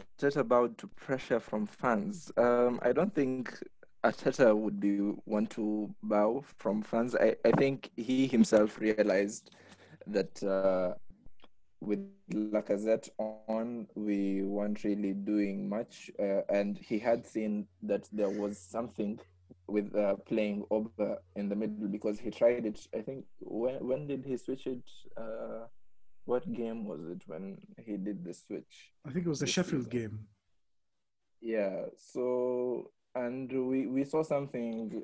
[0.00, 2.32] To pressure from fans.
[2.36, 3.58] Um, I don't think
[4.04, 7.14] Arteta would be one to bow from fans.
[7.14, 9.50] I, I think he himself realized
[10.06, 10.94] that uh,
[11.80, 12.00] with
[12.32, 18.58] Lacazette on, we weren't really doing much, uh, and he had seen that there was
[18.58, 19.18] something
[19.68, 22.86] with uh, playing Oba in the middle because he tried it.
[22.94, 24.82] I think when when did he switch it?
[26.24, 28.92] What game was it when he did the switch?
[29.06, 29.98] I think it was the Sheffield season.
[29.98, 30.18] game.
[31.40, 31.86] Yeah.
[31.96, 35.02] So and we we saw something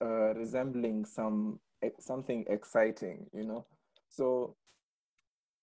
[0.00, 1.60] uh, resembling some
[2.00, 3.66] something exciting, you know.
[4.08, 4.56] So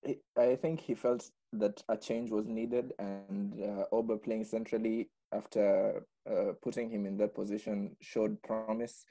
[0.06, 5.10] I I think he felt that a change was needed, and uh, Oba playing centrally
[5.34, 9.06] after uh, putting him in that position showed promise.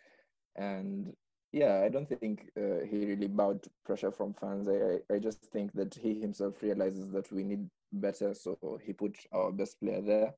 [0.57, 1.13] And
[1.53, 4.69] yeah, I don't think uh, he really bowed to pressure from fans.
[4.69, 9.17] I, I just think that he himself realizes that we need better, so he put
[9.33, 10.35] our best player there.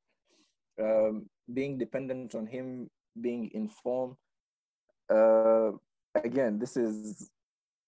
[0.80, 2.88] Um, being dependent on him
[3.20, 4.16] being in form,
[5.10, 5.72] uh,
[6.14, 7.30] again, this is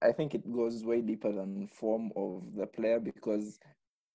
[0.03, 3.59] I think it goes way deeper than form of the player because,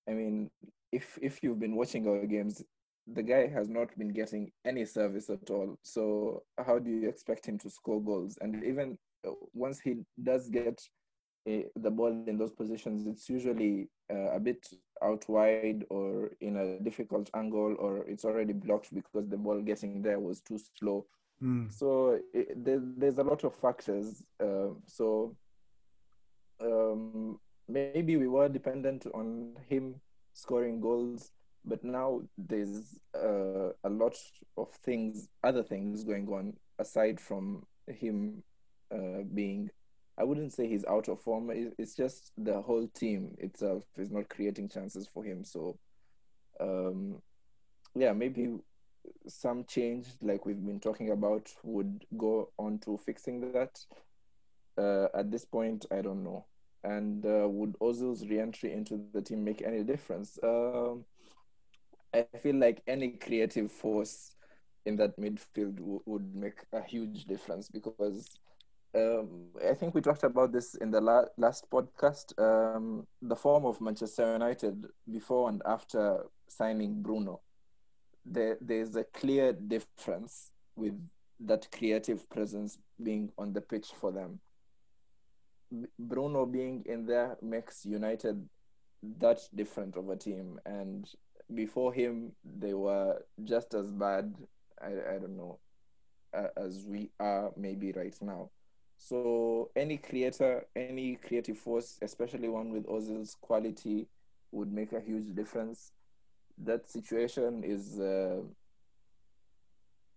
[0.08, 0.50] I mean,
[0.92, 2.62] if if you've been watching our games,
[3.06, 5.78] the guy has not been getting any service at all.
[5.82, 8.38] So how do you expect him to score goals?
[8.40, 10.80] And even uh, once he does get
[11.48, 14.66] uh, the ball in those positions, it's usually uh, a bit
[15.02, 20.02] out wide or in a difficult angle, or it's already blocked because the ball getting
[20.02, 21.06] there was too slow.
[21.42, 21.72] Mm.
[21.72, 24.22] So it, there, there's a lot of factors.
[24.38, 25.34] Uh, so
[26.60, 29.94] um, maybe we were dependent on him
[30.34, 31.32] scoring goals,
[31.64, 34.16] but now there's uh, a lot
[34.56, 38.42] of things, other things going on aside from him
[38.92, 39.70] uh, being.
[40.18, 41.50] I wouldn't say he's out of form.
[41.78, 45.44] It's just the whole team itself is not creating chances for him.
[45.44, 45.78] So,
[46.60, 47.22] um,
[47.94, 48.58] yeah, maybe
[49.26, 53.78] some change, like we've been talking about, would go on to fixing that.
[54.76, 56.46] Uh, at this point, I don't know.
[56.84, 60.38] And uh, would Ozil's re-entry into the team make any difference?
[60.42, 61.04] Um,
[62.12, 64.34] I feel like any creative force
[64.86, 68.28] in that midfield w- would make a huge difference because
[68.94, 72.36] um, I think we talked about this in the la- last podcast.
[72.38, 77.40] Um, the form of Manchester United before and after signing Bruno,
[78.24, 80.94] there there's a clear difference with
[81.40, 84.40] that creative presence being on the pitch for them.
[85.98, 88.48] Bruno being in there makes United
[89.18, 91.08] that different of a team, and
[91.54, 94.34] before him they were just as bad.
[94.80, 95.58] I, I don't know
[96.34, 98.50] uh, as we are maybe right now.
[98.96, 104.06] So any creator, any creative force, especially one with Ozil's quality,
[104.52, 105.92] would make a huge difference.
[106.58, 108.40] That situation is, uh,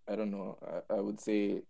[0.09, 0.57] I don't know.
[0.89, 1.61] I, I, would say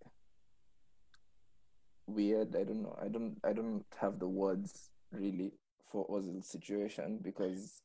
[2.07, 2.55] weird.
[2.55, 2.97] I don't know.
[2.99, 3.37] I don't.
[3.43, 5.53] I don't have the words really
[5.91, 7.83] for Ozil's situation because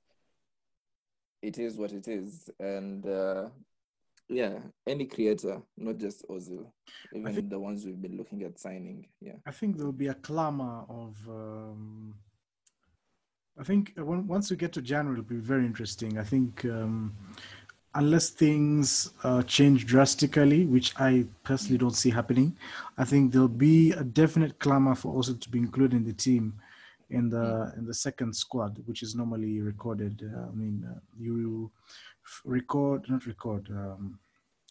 [1.43, 3.49] it is what it is, and uh,
[4.29, 6.67] yeah, any creator, not just Ozil,
[7.15, 9.07] even think, the ones we've been looking at signing.
[9.21, 11.17] Yeah, I think there'll be a clamor of.
[11.29, 12.15] Um,
[13.59, 16.19] I think once we get to January, it'll be very interesting.
[16.19, 17.17] I think um,
[17.95, 22.57] unless things uh, change drastically, which I personally don't see happening,
[22.99, 26.55] I think there'll be a definite clamor for Ozil to be included in the team
[27.11, 30.23] in the in the second squad, which is normally recorded.
[30.23, 31.71] Uh, I mean, uh, you
[32.45, 33.69] record, not record.
[33.71, 34.19] Um,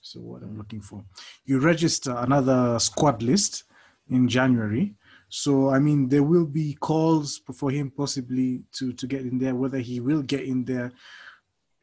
[0.02, 1.04] so what I'm looking for,
[1.45, 3.63] you register another squad list
[4.10, 4.93] in January.
[5.30, 9.56] So I mean, there will be calls for him possibly to to get in there.
[9.56, 10.91] Whether he will get in there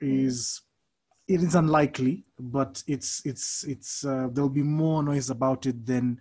[0.01, 0.62] is
[1.27, 6.21] it is unlikely, but it's it's it's uh, there'll be more noise about it than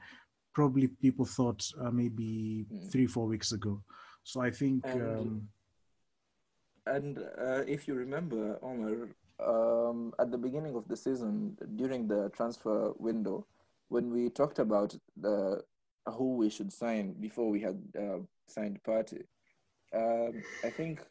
[0.53, 2.91] probably people thought uh, maybe mm.
[2.91, 3.81] three four weeks ago.
[4.23, 4.85] So I think.
[4.85, 5.47] And, um,
[6.85, 9.09] and uh, if you remember, Omar,
[9.39, 13.45] um, at the beginning of the season, during the transfer window,
[13.89, 15.63] when we talked about the
[16.05, 19.23] who we should sign before we had uh, signed Partey,
[19.93, 21.01] um, I think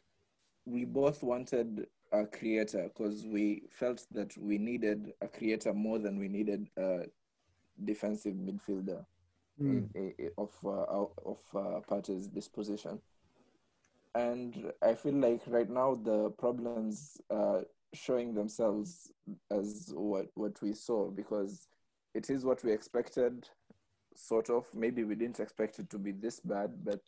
[0.65, 6.19] we both wanted a creator because we felt that we needed a creator more than
[6.19, 7.05] we needed a
[7.83, 9.03] defensive midfielder
[9.61, 9.87] mm.
[10.37, 12.99] of uh, of uh, Partey's disposition.
[14.15, 17.61] And I feel like right now the problems uh,
[17.93, 19.11] showing themselves
[19.51, 21.67] as what what we saw because
[22.13, 23.47] it is what we expected
[24.15, 27.01] sort of maybe we didn't expect it to be this bad but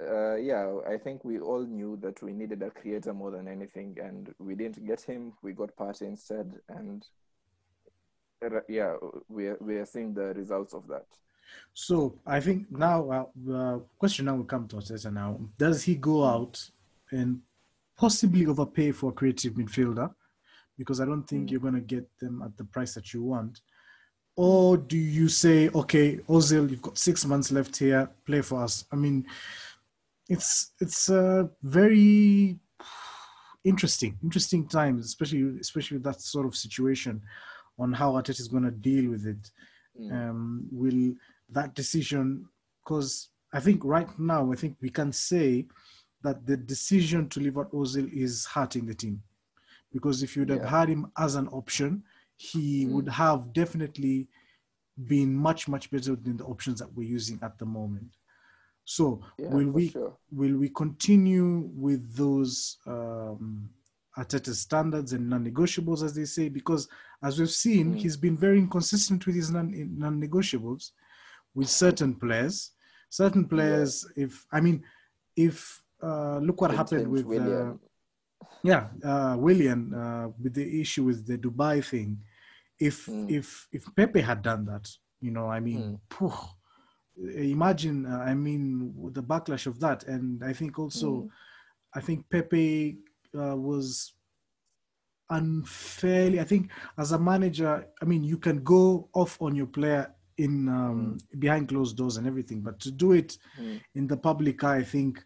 [0.00, 3.96] uh, yeah i think we all knew that we needed a creator more than anything
[4.00, 7.06] and we didn't get him we got Partey instead and
[8.68, 8.94] yeah
[9.28, 11.06] we are, we are seeing the results of that
[11.74, 15.94] so i think now uh, the question now will come to us now does he
[15.94, 16.70] go out
[17.12, 17.40] and
[17.96, 20.10] possibly overpay for a creative midfielder
[20.78, 21.50] because I don't think mm.
[21.50, 23.60] you're going to get them at the price that you want.
[24.36, 28.84] Or do you say, okay, Ozil, you've got six months left here, play for us?
[28.92, 29.24] I mean,
[30.28, 32.58] it's it's a very
[33.64, 37.22] interesting, interesting times, especially especially with that sort of situation,
[37.78, 39.50] on how Arteta is going to deal with it.
[39.98, 40.12] Mm.
[40.12, 41.14] Um, will
[41.50, 42.46] that decision?
[42.84, 45.66] Because I think right now, I think we can say
[46.22, 49.22] that the decision to leave out Ozil is hurting the team.
[49.92, 52.02] Because if you'd have had him as an option,
[52.36, 52.90] he mm.
[52.90, 54.28] would have definitely
[55.06, 58.16] been much, much better than the options that we're using at the moment.
[58.84, 60.16] So yeah, will we sure.
[60.30, 63.68] will we continue with those um,
[64.16, 66.48] Arteta standards and non-negotiables, as they say?
[66.48, 66.88] Because
[67.22, 67.98] as we've seen, mm.
[67.98, 70.92] he's been very inconsistent with his non- non-negotiables
[71.56, 72.72] with certain players.
[73.08, 74.24] Certain players, yeah.
[74.24, 74.84] if I mean,
[75.34, 77.72] if uh, look what happened with uh,
[78.62, 82.18] yeah uh, Willian uh, with the issue with the Dubai thing.
[82.78, 83.30] If mm.
[83.30, 84.86] if if Pepe had done that,
[85.20, 86.38] you know, I mean, mm.
[87.36, 88.04] imagine.
[88.04, 91.28] Uh, I mean, the backlash of that, and I think also, mm.
[91.94, 92.98] I think Pepe
[93.34, 94.12] uh, was
[95.30, 96.38] unfairly.
[96.40, 100.68] I think as a manager, I mean, you can go off on your player in
[100.68, 101.40] um, mm.
[101.40, 103.80] behind closed doors and everything, but to do it mm.
[103.94, 105.24] in the public eye, I think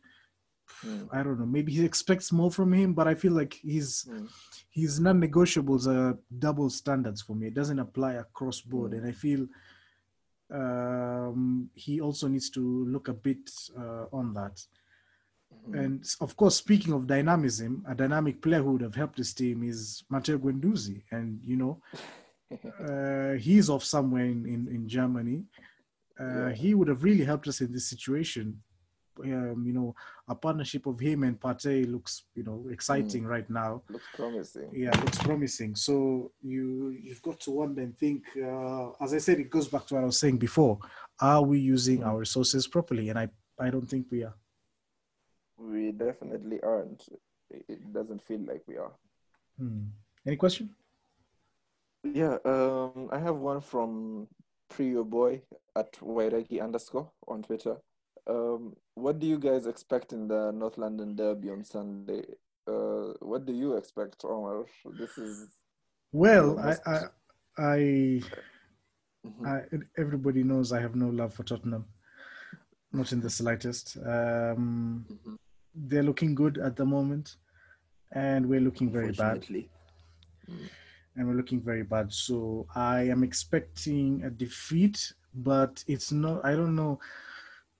[0.84, 1.08] Mm.
[1.12, 1.46] I don't know.
[1.46, 4.28] Maybe he expects more from him, but I feel like his mm.
[4.70, 7.48] his non-negotiables are double standards for me.
[7.48, 8.98] It doesn't apply across board, mm.
[8.98, 9.46] and I feel
[10.52, 14.64] um, he also needs to look a bit uh, on that.
[15.68, 15.84] Mm.
[15.84, 19.62] And of course, speaking of dynamism, a dynamic player who would have helped his team
[19.62, 21.82] is Matteo Guendouzi, and you know,
[22.88, 25.44] uh, he's off somewhere in in, in Germany.
[26.18, 26.52] Uh, yeah.
[26.52, 28.60] He would have really helped us in this situation
[29.24, 29.94] um, you know,
[30.28, 33.82] a partnership of him and Partey looks, you know, exciting right now.
[33.88, 34.70] Looks promising.
[34.72, 35.74] Yeah, looks promising.
[35.74, 38.24] So you you've got to wonder and think.
[38.36, 40.78] Uh, as I said, it goes back to what I was saying before.
[41.20, 43.08] Are we using our resources properly?
[43.08, 43.28] And I
[43.58, 44.34] I don't think we are.
[45.58, 47.08] We definitely aren't.
[47.50, 48.92] It it doesn't feel like we are.
[49.58, 49.86] Hmm.
[50.26, 50.70] Any question?
[52.02, 54.26] Yeah, um, I have one from
[54.72, 55.42] Priyo Boy
[55.76, 57.76] at Wairegi underscore on Twitter.
[58.26, 62.22] Um, what do you guys expect in the North London Derby on Sunday?
[62.66, 64.64] Uh, what do you expect, Omar?
[64.98, 65.48] This is
[66.12, 66.82] Well, I, Almost.
[66.86, 67.00] I,
[67.58, 68.20] I,
[69.26, 69.46] Mhm.
[69.46, 71.84] I, everybody knows I have no love for Tottenham,
[72.92, 73.98] not in the slightest.
[73.98, 75.36] Um, Mhm.
[75.74, 77.36] they're looking good at the moment,
[78.12, 79.36] and we're looking very bad.
[79.36, 79.70] Unfortunately.
[81.16, 82.12] And we're looking very bad.
[82.12, 86.44] So I am expecting a defeat, but it's not.
[86.44, 86.98] I don't know.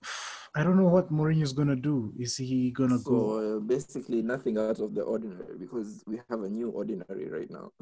[0.55, 2.13] I don't know what Mourinho is gonna do.
[2.19, 3.39] Is he gonna go?
[3.39, 7.49] So uh, basically, nothing out of the ordinary because we have a new ordinary right
[7.49, 7.71] now.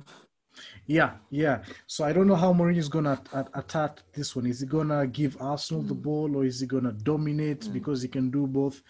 [0.87, 1.63] Yeah, yeah.
[1.87, 4.45] So I don't know how Mourinho is gonna at- at- attack this one.
[4.47, 6.01] Is he gonna give Arsenal the Mm.
[6.01, 7.73] ball, or is he gonna dominate Mm.
[7.73, 8.81] because he can do both?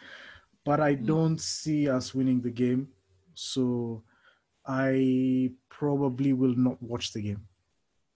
[0.63, 1.05] But I Mm.
[1.05, 2.87] don't see us winning the game,
[3.33, 4.01] so
[4.69, 7.47] I probably will not watch the game.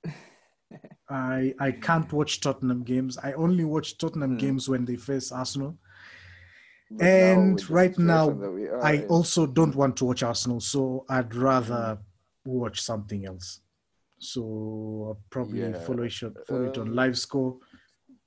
[1.09, 3.17] I I can't watch Tottenham games.
[3.17, 4.39] I only watch Tottenham Mm.
[4.39, 5.77] games when they face Arsenal.
[6.91, 10.21] But And the right now, situation that we are I also don't want to watch
[10.21, 11.97] Arsenal, so I'd rather
[12.45, 13.61] watch something else.
[14.19, 14.41] So
[15.07, 16.13] I'll probably Yeah, follow it,
[16.47, 17.57] follow it on um, live score.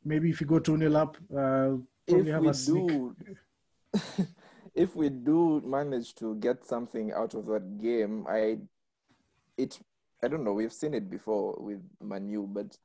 [0.05, 1.77] Maybe if you go 2 nil up, uh,
[2.09, 2.89] probably have a sneak.
[2.89, 3.17] do
[4.77, 8.59] if we do manage to get something out of that game i
[9.57, 9.79] it
[10.23, 12.77] i don't know we've seen it before with manu but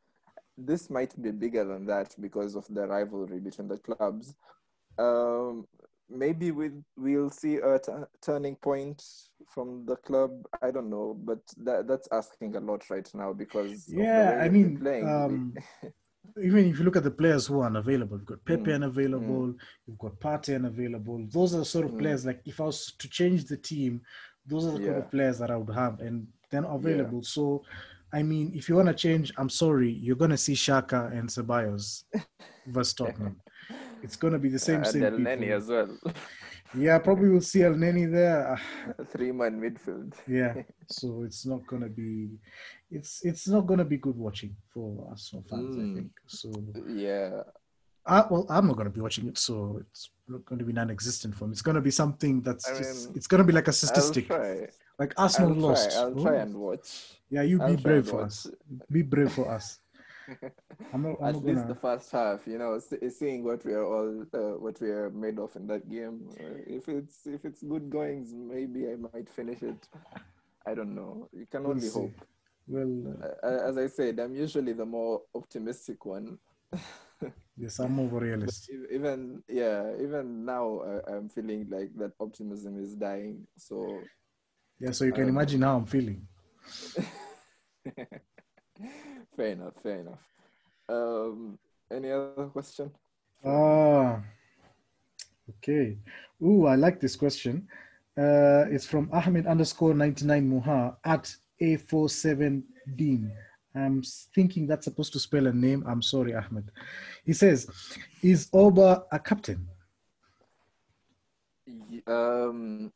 [0.57, 4.35] this might be bigger than that because of the rivalry between the clubs
[4.97, 5.65] um
[6.09, 9.03] maybe we we'll see a t- turning point
[9.47, 10.31] from the club
[10.61, 14.77] i don't know but that that's asking a lot right now because Yeah, I mean,
[14.77, 15.07] playing.
[15.07, 15.53] Um,
[16.43, 19.55] even if you look at the players who are unavailable, you've got Pepe Mm, unavailable,
[19.88, 21.25] you've got Partey unavailable.
[21.29, 21.97] Those are the sort of Mm.
[21.97, 24.01] players like if I was to change the team,
[24.45, 27.23] those are the kind of players that I would have, and they're not available.
[27.23, 27.63] So,
[28.13, 32.03] I mean, if you want to change, I'm sorry, you're gonna see Xhaka and Ceballos
[32.65, 33.41] versus Tottenham.
[34.01, 35.51] It's gonna be the same and same Neni people.
[35.51, 35.97] as well
[36.76, 38.59] Yeah, probably we'll see El Neni there.
[39.11, 40.13] three man midfield.
[40.28, 40.53] Yeah
[40.88, 42.30] so it's not gonna be
[42.89, 45.95] it's it's not gonna be good watching for arsenal fans i Mm.
[45.95, 46.51] think so.
[46.88, 47.43] Yeah.
[48.05, 51.45] I, well i'm not gonna be watching it so it's not gonna be non-existent for
[51.47, 51.51] me.
[51.51, 54.30] It's gonna be something that's I just mean, it's gonna be like a statistic.
[54.99, 55.91] Like arsenal I'll lost.
[55.91, 55.99] Try.
[56.01, 57.19] I'll try Oh, and watch.
[57.30, 58.47] yeah you I'll be brave for us.
[58.91, 59.80] Be brave for us
[60.93, 63.86] i'm not, I'm At least gonna the first half, you know, seeing what we are
[63.86, 66.30] all, uh, what we are made of in that game.
[66.39, 69.88] Uh, if it's if it's good goings, maybe I might finish it.
[70.65, 71.28] I don't know.
[71.34, 72.13] You can we'll only hope.
[72.67, 76.38] well uh, Uh, as I said, I'm usually the more optimistic one.
[77.57, 82.95] yes i'm more realist even yeah, even now I, I'm feeling like that optimism is
[82.95, 83.45] dying.
[83.57, 84.01] So
[84.80, 86.26] yeah so you can don't imagine how i'm feeling
[89.36, 90.19] fair enough, fair enough.
[90.89, 91.57] Um,
[91.91, 92.91] any other question?
[93.45, 94.21] Ah,
[95.49, 95.97] okay.
[96.43, 97.67] Ooh, I like this question.
[98.17, 102.63] Uh, it's from Ahmed underscore 99 Muha at A47
[102.95, 103.32] Dean.
[103.73, 104.03] I'm
[104.36, 105.84] thinking that's supposed to spell a name.
[105.88, 106.71] I'm sorry, Ahmed.
[107.25, 107.67] He says,
[108.21, 109.67] Is Oba a captain?
[112.05, 112.91] Um,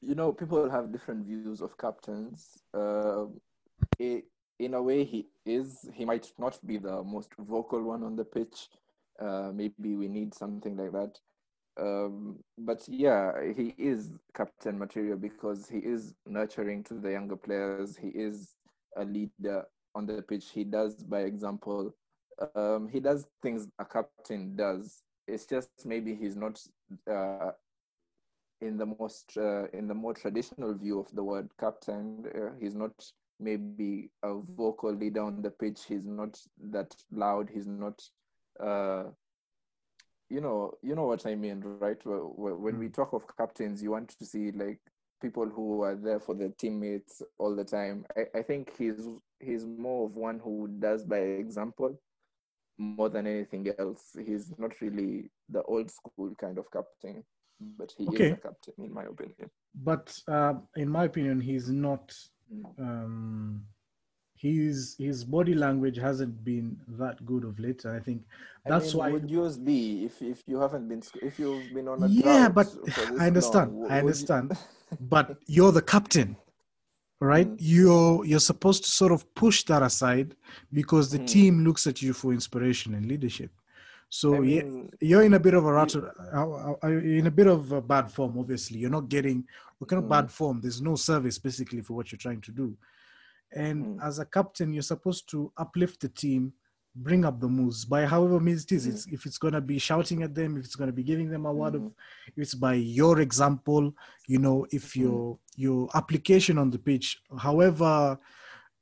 [0.00, 2.58] you know, people have different views of captains.
[2.74, 3.40] Um,
[4.00, 4.22] i
[4.58, 5.88] in a way, he is.
[5.92, 8.68] He might not be the most vocal one on the pitch.
[9.20, 11.18] Uh, maybe we need something like that.
[11.78, 17.96] Um, but yeah, he is captain material because he is nurturing to the younger players.
[17.96, 18.54] He is
[18.96, 20.46] a leader on the pitch.
[20.52, 21.94] He does by example.
[22.54, 25.02] Um, he does things a captain does.
[25.26, 26.60] It's just maybe he's not
[27.10, 27.50] uh,
[28.60, 32.26] in the most uh, in the more traditional view of the word captain.
[32.34, 32.92] Uh, he's not
[33.38, 35.84] maybe a vocal leader on the pitch.
[35.88, 36.38] He's not
[36.70, 37.50] that loud.
[37.52, 38.00] He's not.
[38.58, 39.04] Uh,
[40.28, 42.00] you know, you know what I mean, right?
[42.02, 44.80] Wh- wh- When we talk of captains, you want to see like
[45.22, 48.04] people who are there for their teammates all the time.
[48.16, 49.08] I, I think he's
[49.40, 52.00] he's more of one who does by example
[52.78, 54.16] more than anything else.
[54.26, 57.24] He's not really the old school kind of captain,
[57.60, 58.24] but he Okay.
[58.24, 59.50] is a captain in my opinion.
[59.74, 62.35] But uh, in my opinion, he's not Mm.
[62.78, 63.62] Um,
[64.38, 68.22] his his body language hasn't been that good of late, and I think
[68.66, 69.10] that's I mean, why.
[69.12, 72.68] would yours be if if you haven't been if you've been on a Yeah, but
[73.18, 73.72] I understand.
[73.80, 74.52] long, I would you- understand.
[75.00, 76.36] but you're the captain,
[77.20, 77.48] right?
[77.48, 77.56] Mm.
[77.58, 80.36] You're you're supposed to sort of push that aside
[80.72, 81.26] because the Mm.
[81.26, 83.50] team looks at you for inspiration and leadership.
[84.08, 86.00] So I yeah, mean, you're in a bit of a rat, uh,
[86.32, 88.38] uh, uh, in a bit of a bad form.
[88.38, 89.44] Obviously, you're not getting
[89.78, 90.10] what kind of Mm.
[90.10, 90.60] bad form.
[90.60, 92.76] There's no service basically for what you're trying to do.
[93.52, 94.02] And Mm.
[94.02, 96.52] as a captain, you're supposed to uplift the team,
[96.94, 98.86] bring up the moves by however means it is.
[98.86, 98.90] Mm.
[98.90, 101.52] It's, if it's gonna be shouting at them, if it's gonna be giving them a
[101.52, 101.92] word of, Mhm.
[102.28, 103.94] if it's by your example,
[104.26, 105.00] you know, if Mm.
[105.02, 108.18] your your application on the pitch, however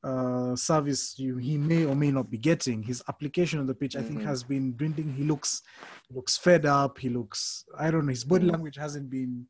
[0.05, 3.97] uh, service you he may or may not be getting, his application on the pitch,
[3.97, 4.25] I think, Mhm.
[4.25, 5.13] has been dwindling.
[5.15, 5.63] He looks
[6.11, 6.99] looks fed up.
[6.99, 8.11] He looks I don't know.
[8.11, 8.53] His body Mm.
[8.53, 9.47] language hasn't been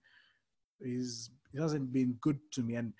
[0.81, 2.93] is it hasn't been good to me, and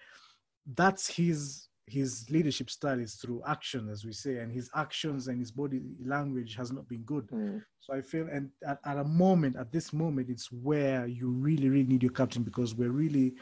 [0.75, 5.39] that's his his leadership style is through action, as we say, and his actions and
[5.39, 7.29] his body language has not been good.
[7.29, 11.29] mm, So I feel, and at, at a moment, at this moment, it's where you
[11.29, 13.35] really, really need your captain because we're really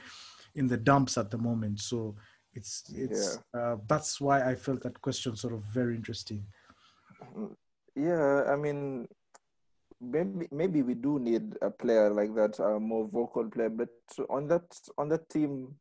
[0.56, 1.78] in the dumps at the moment.
[1.80, 2.16] So
[2.54, 6.44] it's it's uh, that's why I felt that question sort of very interesting.
[7.96, 9.08] yeah, I mean,
[10.00, 13.70] maybe maybe we do need a player like that, a more vocal player.
[13.70, 13.90] But
[14.28, 14.64] on that
[14.98, 15.74] on that team,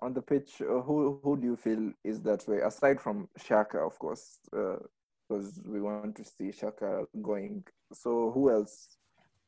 [0.00, 2.58] on the pitch, uh, who who do you feel is that way?
[2.58, 7.64] Aside from Xhaka, of course, because we want to see Xhaka going.
[7.92, 8.88] So who else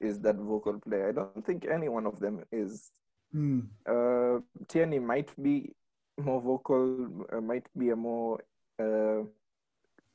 [0.01, 1.09] is that vocal player?
[1.11, 2.91] I don't think any one of them is.
[3.33, 3.61] Hmm.
[3.87, 5.73] Uh, Tierney might be
[6.19, 8.39] more vocal, uh, might be a more
[8.79, 9.23] uh,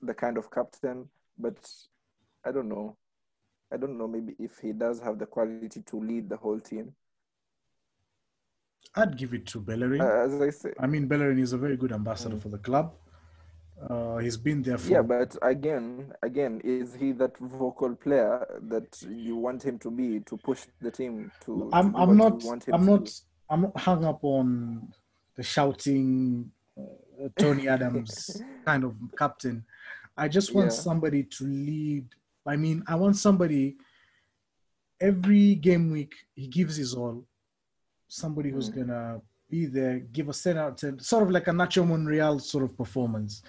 [0.02, 1.58] the kind of captain, but
[2.46, 2.98] I don't know.
[3.72, 4.08] I don't know.
[4.08, 6.94] Maybe if he does have the quality to lead the whole team.
[8.96, 10.02] I'd give it to Bellerin.
[10.02, 12.42] Uh, as I say, I mean, Bellerin is a very good ambassador Mm.
[12.42, 12.94] for the club.
[13.90, 19.00] Uh, he's been there for yeah, but again, again, is he that vocal player that
[19.08, 21.70] you want him to be to push the team to?
[21.70, 23.12] to I'm do I'm not I'm to not?
[23.50, 24.92] I'm not hung up on
[25.38, 29.64] the shouting uh, Tony Adams kind of captain.
[30.18, 30.78] I just want Yeah.
[30.88, 32.06] somebody to lead.
[32.46, 33.78] I mean, I want somebody
[35.00, 37.24] every game week he gives his all.
[38.08, 38.76] Somebody who's Mm.
[38.76, 42.40] gonna be there, give a ten out of ten, sort of like a Nacho Monreal
[42.40, 43.44] sort of performance.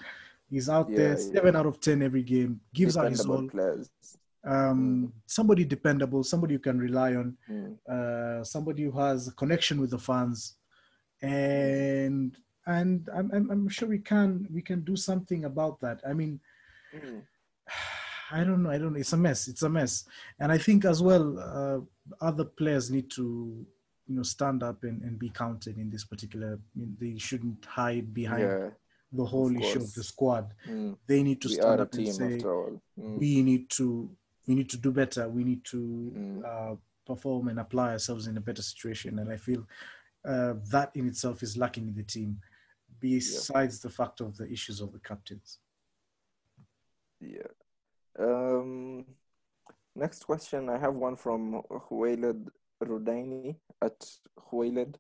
[0.51, 1.33] He's out there Yeah, yeah.
[1.35, 3.49] seven out of ten every game, gives out his all.
[3.49, 3.91] players.
[4.45, 7.79] Um, somebody dependable, somebody you can rely on Mm.
[7.89, 10.57] uh, somebody who has a connection with the fans,
[11.23, 16.01] and and I'm, I'm I'm sure we can we can do something about that.
[16.09, 16.41] I mean,
[16.95, 17.23] Mm.
[18.31, 18.71] I don't know.
[18.71, 18.99] I don't know.
[18.99, 19.49] It's a mess.
[19.49, 20.05] It's a mess,
[20.41, 21.81] and I think as well uh,
[22.25, 23.67] other players need to
[24.07, 26.59] you know stand up and, and be counted in this particular.
[26.59, 28.69] I mean, they shouldn't hide behind Yeah.
[29.13, 30.53] the whole issue of the squad.
[30.67, 30.97] Mm.
[31.07, 32.39] They need to We stand up and say.
[32.39, 33.19] Mm.
[33.19, 34.11] we need to
[34.47, 35.29] we need to do better.
[35.29, 35.79] We need to
[36.17, 36.45] Mm.
[36.45, 39.19] uh, perform and apply ourselves in a better situation.
[39.19, 39.67] And I feel
[40.27, 42.41] uh, that in itself is lacking in the team,
[43.01, 45.59] besides the fact of the issues of the captains.
[47.21, 47.43] Yeah.
[48.19, 49.05] Um,
[49.95, 50.69] next question.
[50.69, 52.49] I have one from Huwailed
[52.83, 54.07] Rudaini at
[54.51, 54.97] Huwailed.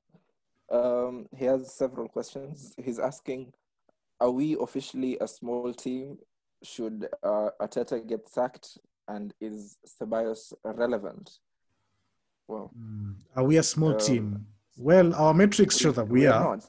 [0.71, 2.75] Um, he has several questions.
[2.77, 3.53] He's asking,
[4.21, 6.19] are we officially a small team?
[6.63, 8.79] Should uh, Arteta get sacked?
[9.07, 11.39] And is Ceballos relevant?
[12.47, 13.15] Well, Mm.
[13.37, 14.47] Are we a small Um, team?
[14.79, 16.41] Well, our metrics show that we, are.
[16.57, 16.65] not.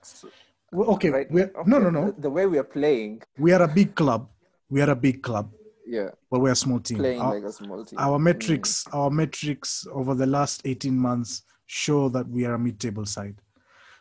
[0.73, 1.31] Okay, Right?
[1.31, 2.11] we're, no, Okay, no, no.
[2.11, 4.27] The, the way we are playing, We are a big club.
[4.69, 5.51] We are a big club,
[5.87, 6.97] yeah, but we're a small team.
[6.97, 7.97] playing Our, like a small team.
[7.99, 8.23] our Mm.
[8.23, 13.41] metrics, our metrics over the last 18 months show that we are a mid-table side.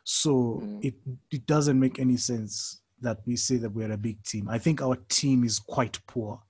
[0.04, 0.84] So Mm.
[0.84, 0.94] it
[1.30, 4.48] it doesn't make any sense that we say that we're a big team.
[4.48, 6.40] I think our team is quite poor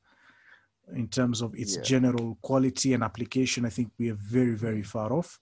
[0.94, 1.82] in terms of its Yeah.
[1.82, 3.64] general quality and application.
[3.66, 5.38] I think we are very, very far off.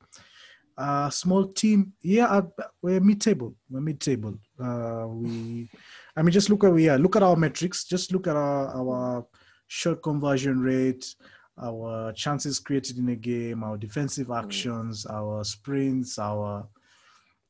[0.78, 2.42] Uh, small team, yeah, uh,
[2.82, 3.54] we're mid-table.
[3.70, 4.38] We're mid-table.
[4.60, 5.70] Uh, we,
[6.14, 6.98] I mean, just look where we are.
[6.98, 7.84] Look at our metrics.
[7.84, 9.26] Just look at our our
[9.68, 11.14] shot conversion rate,
[11.58, 14.44] our chances created in a game, our defensive Mm.
[14.44, 16.68] actions, our sprints, our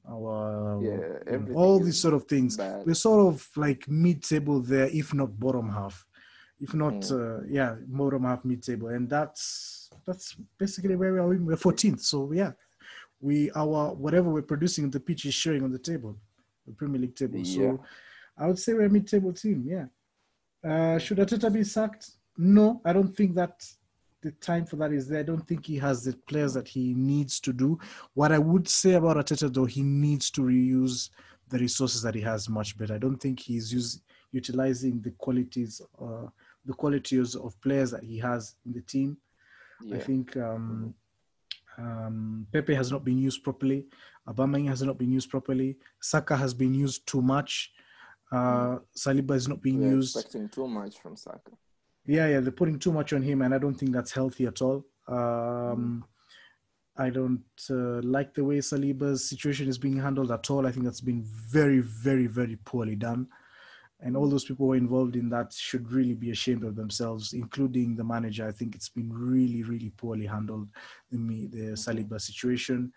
[0.08, 2.56] our Yeah, all these sort of things.
[2.56, 2.86] bad.
[2.86, 6.06] We're sort of like mid-table there, if not bottom half,
[6.60, 7.10] if not Mm.
[7.10, 11.26] uh, yeah, bottom half mid-table, and that's that's basically where we are.
[11.26, 12.52] We're 14th, so yeah,
[13.20, 16.16] we our whatever we're producing the pitch is showing on the table,
[16.66, 17.38] the Premier League table.
[17.38, 17.56] Yeah.
[17.56, 17.84] So
[18.38, 19.64] I would say we're a mid-table team.
[19.66, 19.86] Yeah.
[20.68, 22.10] Uh, should Arteta be sacked?
[22.36, 23.64] No, I don't think that
[24.22, 25.20] the time for that is there.
[25.20, 27.78] I don't think he has the players that he needs to do.
[28.14, 31.10] What I would say about Arteta, though, he needs to reuse
[31.48, 32.94] the resources that he has much better.
[32.94, 34.00] I don't think he's use,
[34.32, 36.26] utilizing the qualities, uh,
[36.64, 39.16] the qualities of players that he has in the team.
[39.82, 39.96] Yeah.
[39.96, 40.94] I think um,
[41.78, 43.86] um, Pepe has not been used properly.
[44.28, 45.76] Aubameyang has not been used properly.
[46.00, 47.72] Saka has been used too much.
[48.32, 50.16] Uh, Saliba is not being used.
[50.16, 51.52] expecting too much from Saka.
[52.06, 54.62] Yeah, yeah, they're putting too much on him, and I don't think that's healthy at
[54.62, 54.84] all.
[55.08, 56.04] Um,
[56.96, 60.66] I don't uh, like the way Saliba's situation is being handled at all.
[60.66, 63.28] I think that's been very, very, very poorly done.
[64.00, 67.32] And all those people who are involved in that should really be ashamed of themselves,
[67.32, 68.46] including the manager.
[68.46, 70.70] I think it's been really, really poorly handled,
[71.10, 72.92] the, me- the Saliba situation.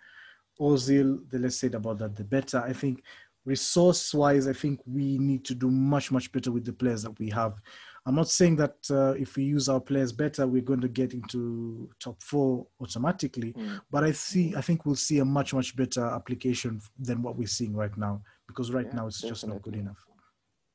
[0.60, 2.60] Ozil, the less said about that, the better.
[2.60, 3.04] I think
[3.46, 7.18] resource wise, I think we need to do much, much better with the players that
[7.18, 7.62] we have.
[8.06, 11.14] I'm not saying that uh, if we use our players better, we're going to get
[11.14, 13.80] into top four automatically, Mm.
[13.92, 17.48] but I see, I think we'll see a much, much better application than what we're
[17.48, 20.04] seeing right now because right Yeah, now it's just not good enough.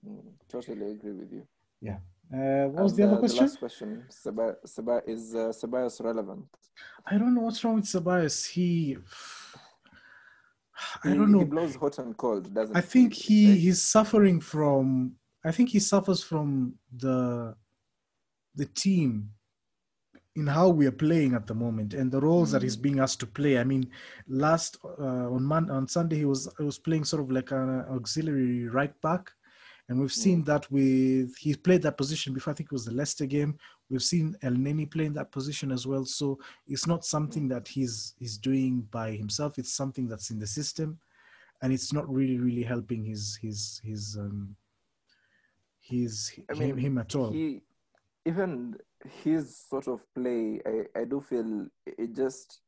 [0.06, 1.46] Mm, totally agree with you.
[1.80, 1.98] Yeah.
[2.32, 3.36] Uh, what was And, the other uh, question?
[3.36, 6.46] The last question: Seba, Seba, is uh, Ceballos relevant?
[7.06, 8.46] I don't know what's wrong with Ceballos.
[8.46, 8.96] He,
[11.04, 11.38] I don't know.
[11.40, 15.16] He blows hot and cold, doesn't I think he Like, he's suffering from.
[15.44, 17.54] I think he suffers from the
[18.54, 19.30] the team
[20.36, 22.82] in how we are playing at the moment and the roles that he's Mm.
[22.82, 23.58] being asked to play.
[23.58, 23.90] I mean,
[24.26, 27.84] last uh, on Monday, on Sunday he was he was playing sort of like an
[27.90, 29.30] auxiliary right back,
[29.88, 32.52] and we've seen that with he played that position before.
[32.52, 33.58] I think it was the Leicester game.
[33.90, 36.06] We've seen El Neni playing that position as well.
[36.06, 39.58] So it's not something that he's he's doing by himself.
[39.58, 40.98] It's something that's in the system,
[41.62, 44.56] and it's not really really helping his his his um
[45.80, 47.30] his I him, him at all.
[47.30, 47.60] He
[48.24, 48.76] even
[49.22, 52.60] his sort of play, I, I do feel it just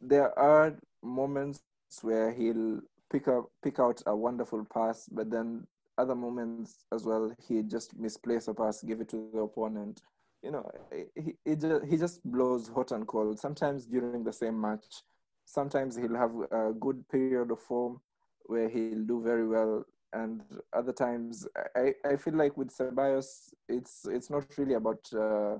[0.00, 1.62] there are moments
[2.02, 2.80] where he'll
[3.10, 5.66] pick up pick out a wonderful pass, but then
[5.98, 10.02] other moments as well he just misplace a pass, give it to the opponent.
[10.42, 10.70] You know,
[11.14, 13.38] he he just, he just blows hot and cold.
[13.40, 15.02] Sometimes during the same match,
[15.46, 18.00] sometimes he'll have a good period of form
[18.46, 19.84] where he'll do very well
[20.14, 20.42] and
[20.72, 25.58] other times I, I feel like with Ceballos it's it's not really about uh,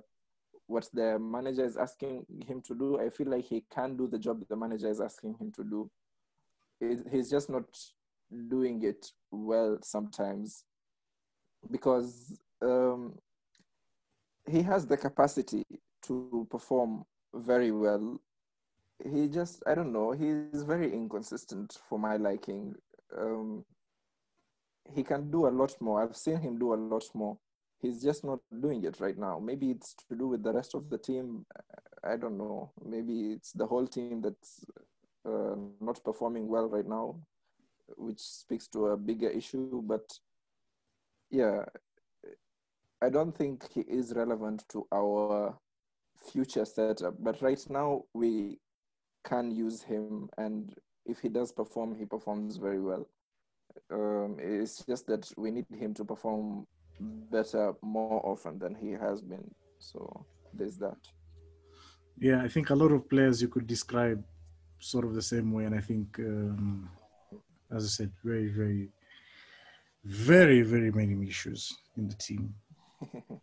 [0.67, 2.99] what the manager is asking him to do.
[3.01, 5.91] I feel like he can do the job the manager is asking him to do.
[6.81, 7.65] It, he's just not
[8.49, 10.65] doing it well sometimes
[11.71, 13.15] because um,
[14.51, 15.65] he has the capacity
[16.03, 17.05] to perform
[17.35, 18.21] very well.
[19.03, 20.13] He just I don't know.
[20.13, 22.75] He's very inconsistent for my liking.
[23.19, 23.65] Um,
[24.93, 26.03] he can do a lot more.
[26.03, 27.39] I've seen him do a lot more.
[27.81, 29.39] He's just not doing it right now.
[29.39, 31.47] Maybe it's to do with the rest of the team.
[32.03, 32.71] I don't know.
[32.85, 34.65] Maybe it's the whole team that's
[35.27, 37.17] uh, not performing well right now,
[37.97, 39.83] which speaks to a bigger issue.
[39.83, 40.05] But
[41.31, 41.65] yeah,
[43.03, 45.59] I don't think he is relevant to our
[46.33, 47.15] future setup.
[47.19, 48.59] But right now, we
[49.25, 50.75] can use him, and
[51.07, 53.09] if he does perform, he performs very well.
[53.91, 56.67] Um, it's just that we need him to perform
[57.01, 59.51] better more often than he has been.
[59.79, 60.99] So there's that.
[62.19, 64.25] Yeah, I think a lot of players you could describe
[64.79, 66.89] sort of the same way, and I think, um,
[67.71, 68.89] as I said, very, very,
[70.05, 72.55] very, very many issues in the team.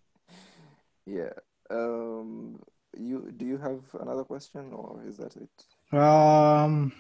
[1.05, 1.29] yeah.
[1.69, 2.59] Um,
[2.97, 5.97] you do you have another question, or is that it?
[5.97, 6.91] Um,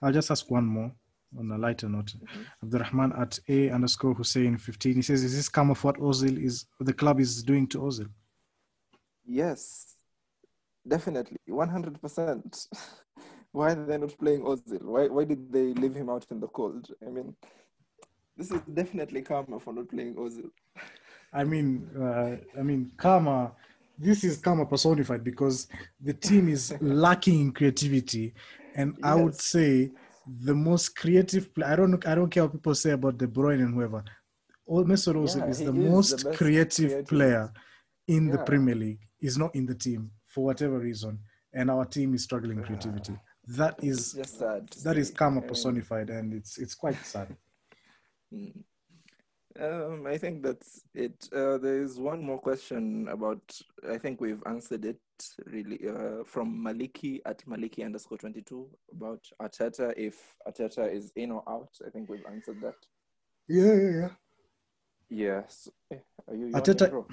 [0.00, 0.92] I'll just ask one more
[1.38, 2.14] on a lighter note.
[2.14, 2.46] Mhm.
[2.62, 4.94] Abdurrahman at A underscore Hussein 15.
[4.96, 8.08] He says, Is this come of what Ozil is, the club is doing to Ozil?
[9.26, 9.96] Yes,
[10.86, 12.66] definitely, one hundred percent.
[13.58, 14.82] Why are they not playing Ozil?
[14.94, 16.84] Why why did they leave him out in the cold?
[17.04, 17.34] I mean,
[18.36, 20.50] this is definitely karma for not playing Ozil.
[21.32, 21.68] I mean,
[22.00, 23.52] uh, I mean, karma.
[23.98, 25.66] This is karma personified because
[26.00, 28.32] the team is lacking in creativity,
[28.76, 29.90] and I would say
[30.46, 31.52] the most creative.
[31.52, 32.06] Play, I don't.
[32.06, 34.04] I don't care what people say about De Bruyne and whoever.
[34.68, 37.08] Mesut Ozil Yeah, is the is most best creative, creative.
[37.08, 37.52] player
[38.06, 39.00] in the Premier League.
[39.18, 41.18] He's not in the team for whatever reason,
[41.52, 43.16] and our team is struggling in creativity.
[43.48, 44.68] That is just sad.
[44.84, 47.34] that is karma personified, and it's it's quite sad.
[48.32, 48.52] Mm.
[49.60, 51.28] Um, I think that's it.
[51.34, 53.42] Uh, there is one more question about,
[53.90, 55.00] I think we've answered it
[55.46, 61.42] really, uh, from Maliki at Maliki underscore 22 about Arteta, if Arteta is in or
[61.48, 61.70] out.
[61.84, 62.76] I think we've answered that.
[63.48, 64.08] Yeah, yeah, yeah.
[65.10, 65.68] Yes.
[65.90, 65.96] Eh,
[66.28, 67.06] Are you yawning, bro?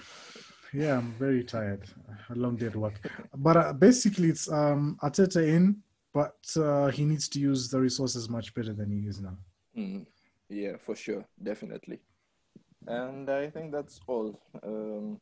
[0.73, 1.88] Yeah, I'm very tired.
[2.29, 2.99] A long day at work.
[3.33, 5.81] But uh, basically, it's um, Arteta in,
[6.16, 9.38] but uh, he needs to use the resources much better than he is now.
[9.78, 10.05] Mm.
[10.47, 11.26] Yeah, for sure.
[11.43, 11.99] Definitely.
[12.88, 14.39] And I think that's all.
[14.63, 15.20] Um,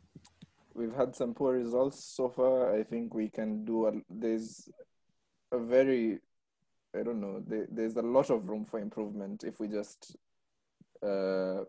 [0.76, 2.76] we've had some poor results so far.
[2.78, 3.88] I think we can do.
[3.88, 4.70] A, there's
[5.52, 6.20] a very,
[6.96, 7.42] I don't know.
[7.48, 10.16] There, there's a lot of room for improvement if we just
[11.04, 11.62] uh,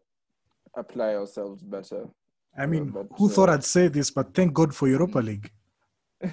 [0.76, 2.10] apply ourselves better.
[2.58, 4.10] I mean, but, who thought uh, I'd say this?
[4.10, 5.50] But thank God for Europa League.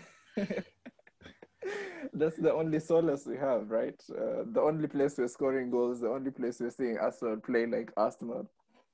[2.13, 3.99] That's the only solace we have, right?
[4.09, 7.91] Uh, the only place we're scoring goals, the only place we're seeing Arsenal play like
[7.95, 8.49] Arsenal.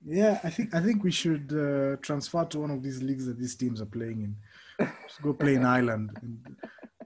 [0.06, 3.40] Yeah, I think I think we should uh, transfer to one of these leagues that
[3.40, 4.88] these teams are playing in.
[5.08, 6.12] Just go play in Ireland.
[6.22, 6.56] And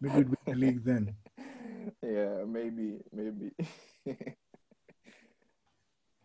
[0.02, 1.16] maybe we'd win the league then.
[2.04, 3.52] Yeah, maybe, maybe.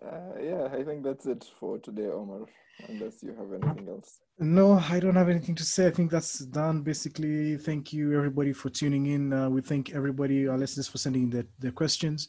[0.05, 2.47] uh, yeah, I think that's it for today, Omar.
[2.89, 4.21] Unless you have anything else.
[4.39, 5.87] No, I don't have anything to say.
[5.87, 6.83] I think that's done.
[6.83, 9.33] Basically, thank you everybody for tuning in.
[9.33, 12.29] Uh, we thank everybody, our listeners, for sending their, their questions.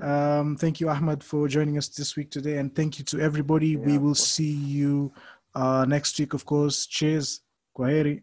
[0.00, 3.76] Um, thank you, Ahmad, for joining us this week today, and thank you to everybody.
[3.76, 5.12] we Yeah, of will see you
[5.54, 6.86] uh, next week, of course.
[6.86, 7.40] Cheers,
[7.76, 8.22] Kwaheri.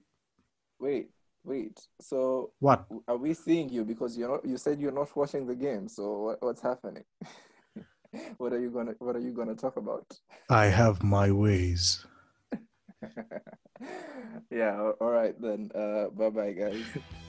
[0.79, 1.09] Wait,
[1.43, 1.77] wait.
[1.99, 2.85] So, What?
[3.07, 4.45] are we seeing you because you're not?
[4.45, 5.87] You said you're not watching the game.
[5.89, 7.03] So, what, what's happening?
[8.37, 10.05] what are you gonna What are you gonna talk about?
[10.49, 12.05] I have my ways.
[14.51, 14.91] yeah.
[14.99, 15.71] All right then.
[15.73, 16.85] Uh, bye bye, guys.